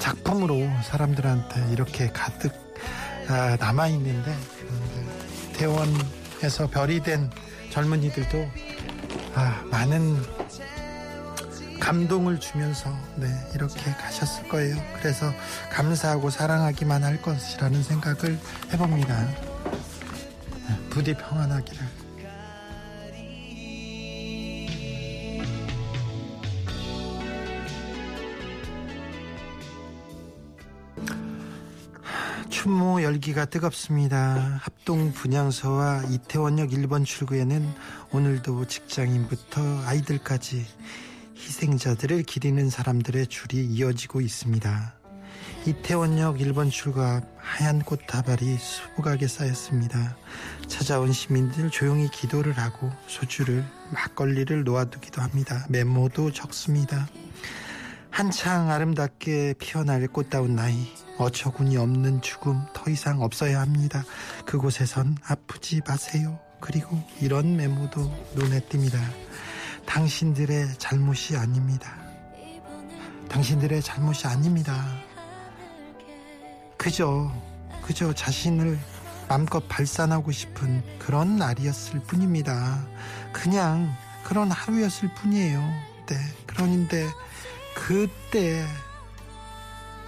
작품으로 0.00 0.58
사람들한테 0.82 1.70
이렇게 1.72 2.08
가득 2.08 2.64
아, 3.28 3.56
남아 3.58 3.88
있는데 3.88 4.34
태원에서 5.54 6.68
별이 6.70 7.00
된 7.02 7.30
젊은이들도 7.70 8.48
아, 9.34 9.62
많은 9.70 10.16
감동을 11.80 12.40
주면서 12.40 12.90
네, 13.16 13.26
이렇게 13.54 13.78
가셨을 13.92 14.48
거예요. 14.48 14.76
그래서 14.98 15.32
감사하고 15.70 16.30
사랑하기만 16.30 17.04
할 17.04 17.20
것이라는 17.20 17.82
생각을 17.82 18.38
해봅니다. 18.72 19.20
네, 19.22 20.88
부디 20.90 21.14
평안하기를. 21.14 22.03
추모 32.54 33.02
열기가 33.02 33.46
뜨겁습니다. 33.46 34.60
합동 34.62 35.12
분향소와 35.12 36.04
이태원역 36.04 36.70
1번 36.70 37.04
출구에는 37.04 37.68
오늘도 38.12 38.66
직장인부터 38.66 39.82
아이들까지 39.84 40.64
희생자들을 41.36 42.22
기리는 42.22 42.70
사람들의 42.70 43.26
줄이 43.26 43.66
이어지고 43.66 44.20
있습니다. 44.20 44.94
이태원역 45.66 46.36
1번 46.38 46.70
출구 46.70 47.02
앞 47.02 47.24
하얀 47.38 47.82
꽃다발이 47.82 48.56
수북하게 48.56 49.26
쌓였습니다. 49.26 50.16
찾아온 50.68 51.12
시민들 51.12 51.70
조용히 51.70 52.08
기도를 52.08 52.52
하고 52.52 52.92
소주를 53.08 53.64
막걸리를 53.90 54.62
놓아두기도 54.62 55.20
합니다. 55.20 55.66
메모도 55.70 56.30
적습니다. 56.30 57.08
한창 58.10 58.70
아름답게 58.70 59.54
피어날 59.58 60.06
꽃다운 60.06 60.54
나이 60.54 60.86
어처구니 61.18 61.76
없는 61.76 62.20
죽음 62.22 62.64
더 62.72 62.90
이상 62.90 63.22
없어야 63.22 63.60
합니다. 63.60 64.04
그곳에선 64.46 65.16
아프지 65.26 65.80
마세요. 65.86 66.38
그리고 66.60 67.00
이런 67.20 67.56
메모도 67.56 68.00
눈에 68.34 68.60
띕니다. 68.60 68.98
당신들의 69.86 70.78
잘못이 70.78 71.36
아닙니다. 71.36 71.96
당신들의 73.28 73.82
잘못이 73.82 74.26
아닙니다. 74.26 74.84
그저 76.76 77.30
그저 77.82 78.12
자신을 78.12 78.78
마음껏 79.28 79.66
발산하고 79.68 80.32
싶은 80.32 80.82
그런 80.98 81.36
날이었을 81.36 82.00
뿐입니다. 82.00 82.86
그냥 83.32 83.94
그런 84.24 84.50
하루였을 84.50 85.12
뿐이에요. 85.14 85.60
네. 86.06 86.16
그런데 86.46 87.06
그때 87.74 88.66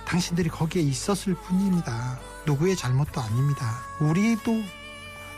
당신들이 0.07 0.49
거기에 0.49 0.83
있었을 0.83 1.35
뿐입니다. 1.35 2.19
누구의 2.47 2.77
잘못도 2.77 3.21
아닙니다. 3.21 3.81
우리도 4.01 4.63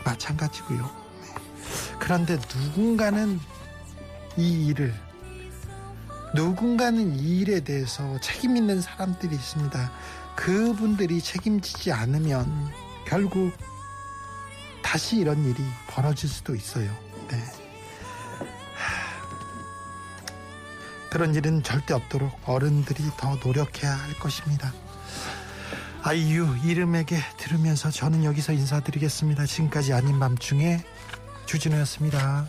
마찬가지고요. 0.05 0.89
네. 1.21 1.97
그런데 1.99 2.37
누군가는 2.55 3.39
이 4.37 4.67
일을 4.67 4.93
누군가는 6.35 7.17
이 7.19 7.39
일에 7.39 7.61
대해서 7.61 8.19
책임 8.21 8.55
있는 8.55 8.81
사람들이 8.81 9.35
있습니다. 9.35 9.91
그분들이 10.35 11.19
책임지지 11.19 11.91
않으면 11.91 12.71
결국 13.05 13.51
다시 14.83 15.17
이런 15.17 15.43
일이 15.43 15.63
벌어질 15.87 16.29
수도 16.29 16.55
있어요. 16.55 16.95
네. 17.29 17.58
그런 21.09 21.33
일은 21.35 21.63
절대 21.63 21.93
없도록 21.93 22.31
어른들이 22.45 23.03
더 23.17 23.35
노력해야 23.43 23.91
할 23.95 24.13
것입니다. 24.19 24.73
아이유 26.01 26.55
이름에게 26.63 27.17
들으면서 27.37 27.91
저는 27.91 28.23
여기서 28.23 28.53
인사드리겠습니다. 28.53 29.45
지금까지 29.45 29.93
아닌 29.93 30.19
밤중에 30.19 30.83
주진우였습니다. 31.45 32.47